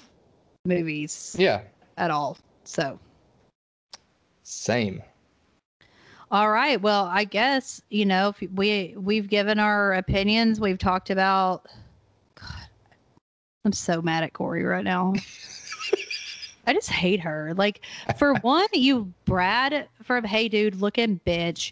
[0.66, 1.62] movies yeah,
[1.98, 2.38] at all.
[2.64, 3.00] So.
[4.44, 5.02] same.
[6.32, 6.80] All right.
[6.80, 10.60] Well, I guess you know if we we've given our opinions.
[10.60, 11.68] We've talked about.
[12.36, 12.68] God,
[13.66, 15.14] I'm so mad at Corey right now.
[16.68, 17.54] I just hate her.
[17.58, 17.82] Like,
[18.16, 21.72] for one, you Brad from Hey Dude looking bitch.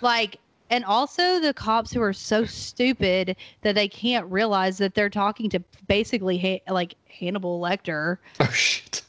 [0.00, 0.38] Like,
[0.70, 5.50] and also the cops who are so stupid that they can't realize that they're talking
[5.50, 8.18] to basically ha- like Hannibal Lecter.
[8.38, 9.02] Oh shit.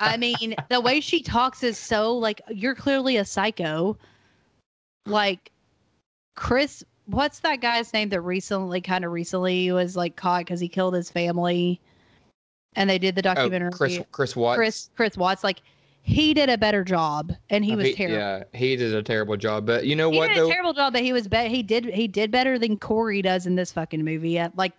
[0.00, 3.96] I mean, the way she talks is so like you're clearly a psycho.
[5.06, 5.50] Like
[6.34, 10.68] Chris, what's that guy's name that recently, kind of recently, was like caught because he
[10.68, 11.80] killed his family,
[12.74, 13.70] and they did the Oh, documentary.
[13.70, 14.56] Chris Chris Watts.
[14.56, 15.62] Chris Chris Watts, like
[16.02, 18.18] he did a better job, and he Oh, was terrible.
[18.18, 19.64] Yeah, he did a terrible job.
[19.66, 20.14] But you know what?
[20.14, 20.48] He what did though?
[20.48, 23.46] a terrible job, but he was be- he did he did better than Corey does
[23.46, 24.38] in this fucking movie.
[24.38, 24.72] At like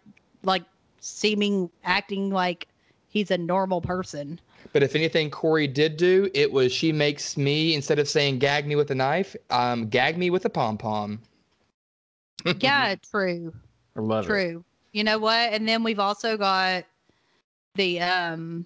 [0.43, 0.63] like
[0.99, 2.67] seeming acting like
[3.09, 4.39] he's a normal person.
[4.73, 8.67] But if anything Corey did do, it was she makes me instead of saying gag
[8.67, 11.21] me with a knife, um, gag me with a pom pom.
[12.59, 13.53] Yeah, true.
[13.95, 14.27] I love it.
[14.27, 14.63] True.
[14.91, 15.51] You know what?
[15.53, 16.85] And then we've also got
[17.73, 18.65] the um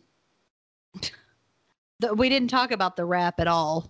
[2.00, 3.90] the, we didn't talk about the rap at all.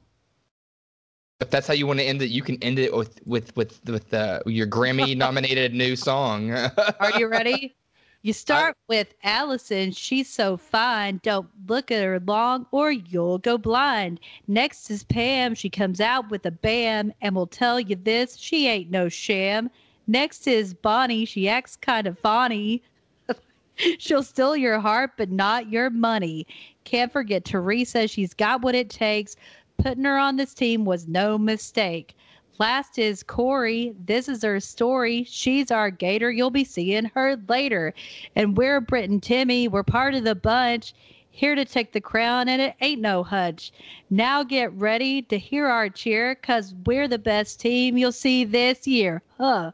[1.39, 3.79] If that's how you want to end it, you can end it with with with
[3.89, 6.51] with uh, your Grammy nominated new song.
[6.99, 7.75] Are you ready?
[8.21, 9.91] You start with Allison.
[9.91, 11.21] She's so fine.
[11.23, 14.19] Don't look at her long or you'll go blind.
[14.47, 15.55] Next is Pam.
[15.55, 18.35] She comes out with a bam and will tell you this.
[18.35, 19.69] She ain't no sham.
[20.07, 21.23] Next is Bonnie.
[21.23, 22.83] She acts kind of funny.
[23.75, 26.45] She'll steal your heart, but not your money.
[26.83, 28.05] Can't forget Teresa.
[28.05, 29.37] She's got what it takes.
[29.77, 32.17] Putting her on this team was no mistake.
[32.59, 33.95] Last is Corey.
[34.03, 35.23] This is her story.
[35.23, 36.29] She's our gator.
[36.29, 37.93] You'll be seeing her later.
[38.35, 39.69] And we're Britt and Timmy.
[39.69, 40.93] We're part of the bunch.
[41.31, 43.71] Here to take the crown, and it ain't no hutch.
[44.09, 48.85] Now get ready to hear our cheer, cause we're the best team you'll see this
[48.85, 49.21] year.
[49.37, 49.71] Huh.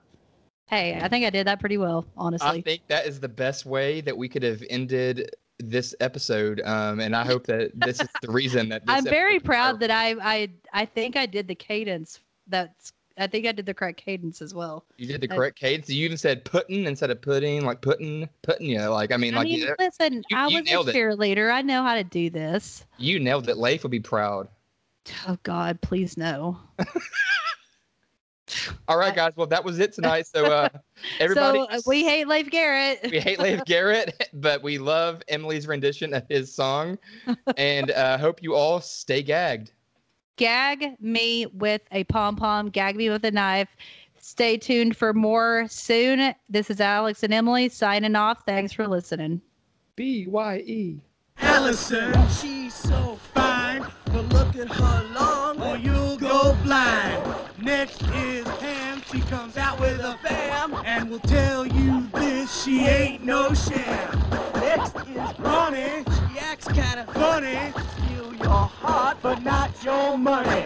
[0.67, 2.47] Hey, I think I did that pretty well, honestly.
[2.47, 6.99] I think that is the best way that we could have ended this episode, um,
[6.99, 10.49] and I hope that this is the reason that I'm very proud that I I
[10.73, 14.53] I think I did the cadence that's I think I did the correct cadence as
[14.53, 14.83] well.
[14.97, 15.89] You did the correct cadence.
[15.89, 18.67] You even said putting instead of putting, like putting, putting.
[18.67, 20.95] You like I mean, I like mean, you, listen, you- I was a nailed it.
[20.95, 21.49] cheerleader.
[21.49, 22.85] I know how to do this.
[22.97, 23.57] you nailed it.
[23.57, 24.49] Leif would be proud.
[25.27, 26.57] Oh God, please no.
[28.87, 29.33] All right, guys.
[29.35, 30.27] Well, that was it tonight.
[30.27, 30.69] So, uh,
[31.19, 32.99] everybody, so uh, we hate Leif Garrett.
[33.09, 36.97] we hate Leif Garrett, but we love Emily's rendition of his song,
[37.57, 39.71] and uh, hope you all stay gagged.
[40.37, 42.69] Gag me with a pom pom.
[42.69, 43.69] Gag me with a knife.
[44.17, 46.33] Stay tuned for more soon.
[46.49, 48.43] This is Alex and Emily signing off.
[48.45, 49.41] Thanks for listening.
[49.95, 51.01] B Y E.
[51.37, 57.23] Allison, she's so fine, but look at her long or you'll go blind.
[57.61, 62.85] Next is Pam, she comes out with a fam and will tell you this, she
[62.85, 64.19] ain't no sham.
[64.55, 66.03] Next is Ronnie.
[66.05, 67.57] she acts kinda funny,
[67.95, 70.65] steal your heart but not your money.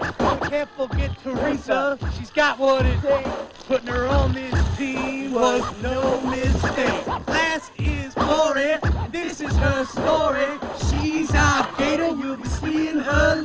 [0.50, 3.30] Can't forget Teresa, she's got what it takes.
[3.68, 7.08] Putting her on this team was no mistake.
[7.28, 8.78] Last is Lori,
[9.12, 10.48] this is her story.
[10.90, 12.50] She's our gator, you'll be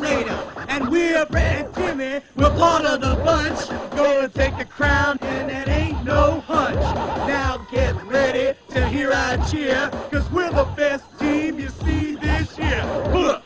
[0.00, 0.38] later.
[0.68, 2.20] And we're Brad and Timmy.
[2.36, 3.68] we're part of the bunch.
[3.96, 6.76] Gonna take the crown, and that ain't no hunch.
[7.28, 12.58] Now get ready to hear our cheer, cause we're the best team you see this
[12.58, 12.82] year.
[13.12, 13.40] Huh.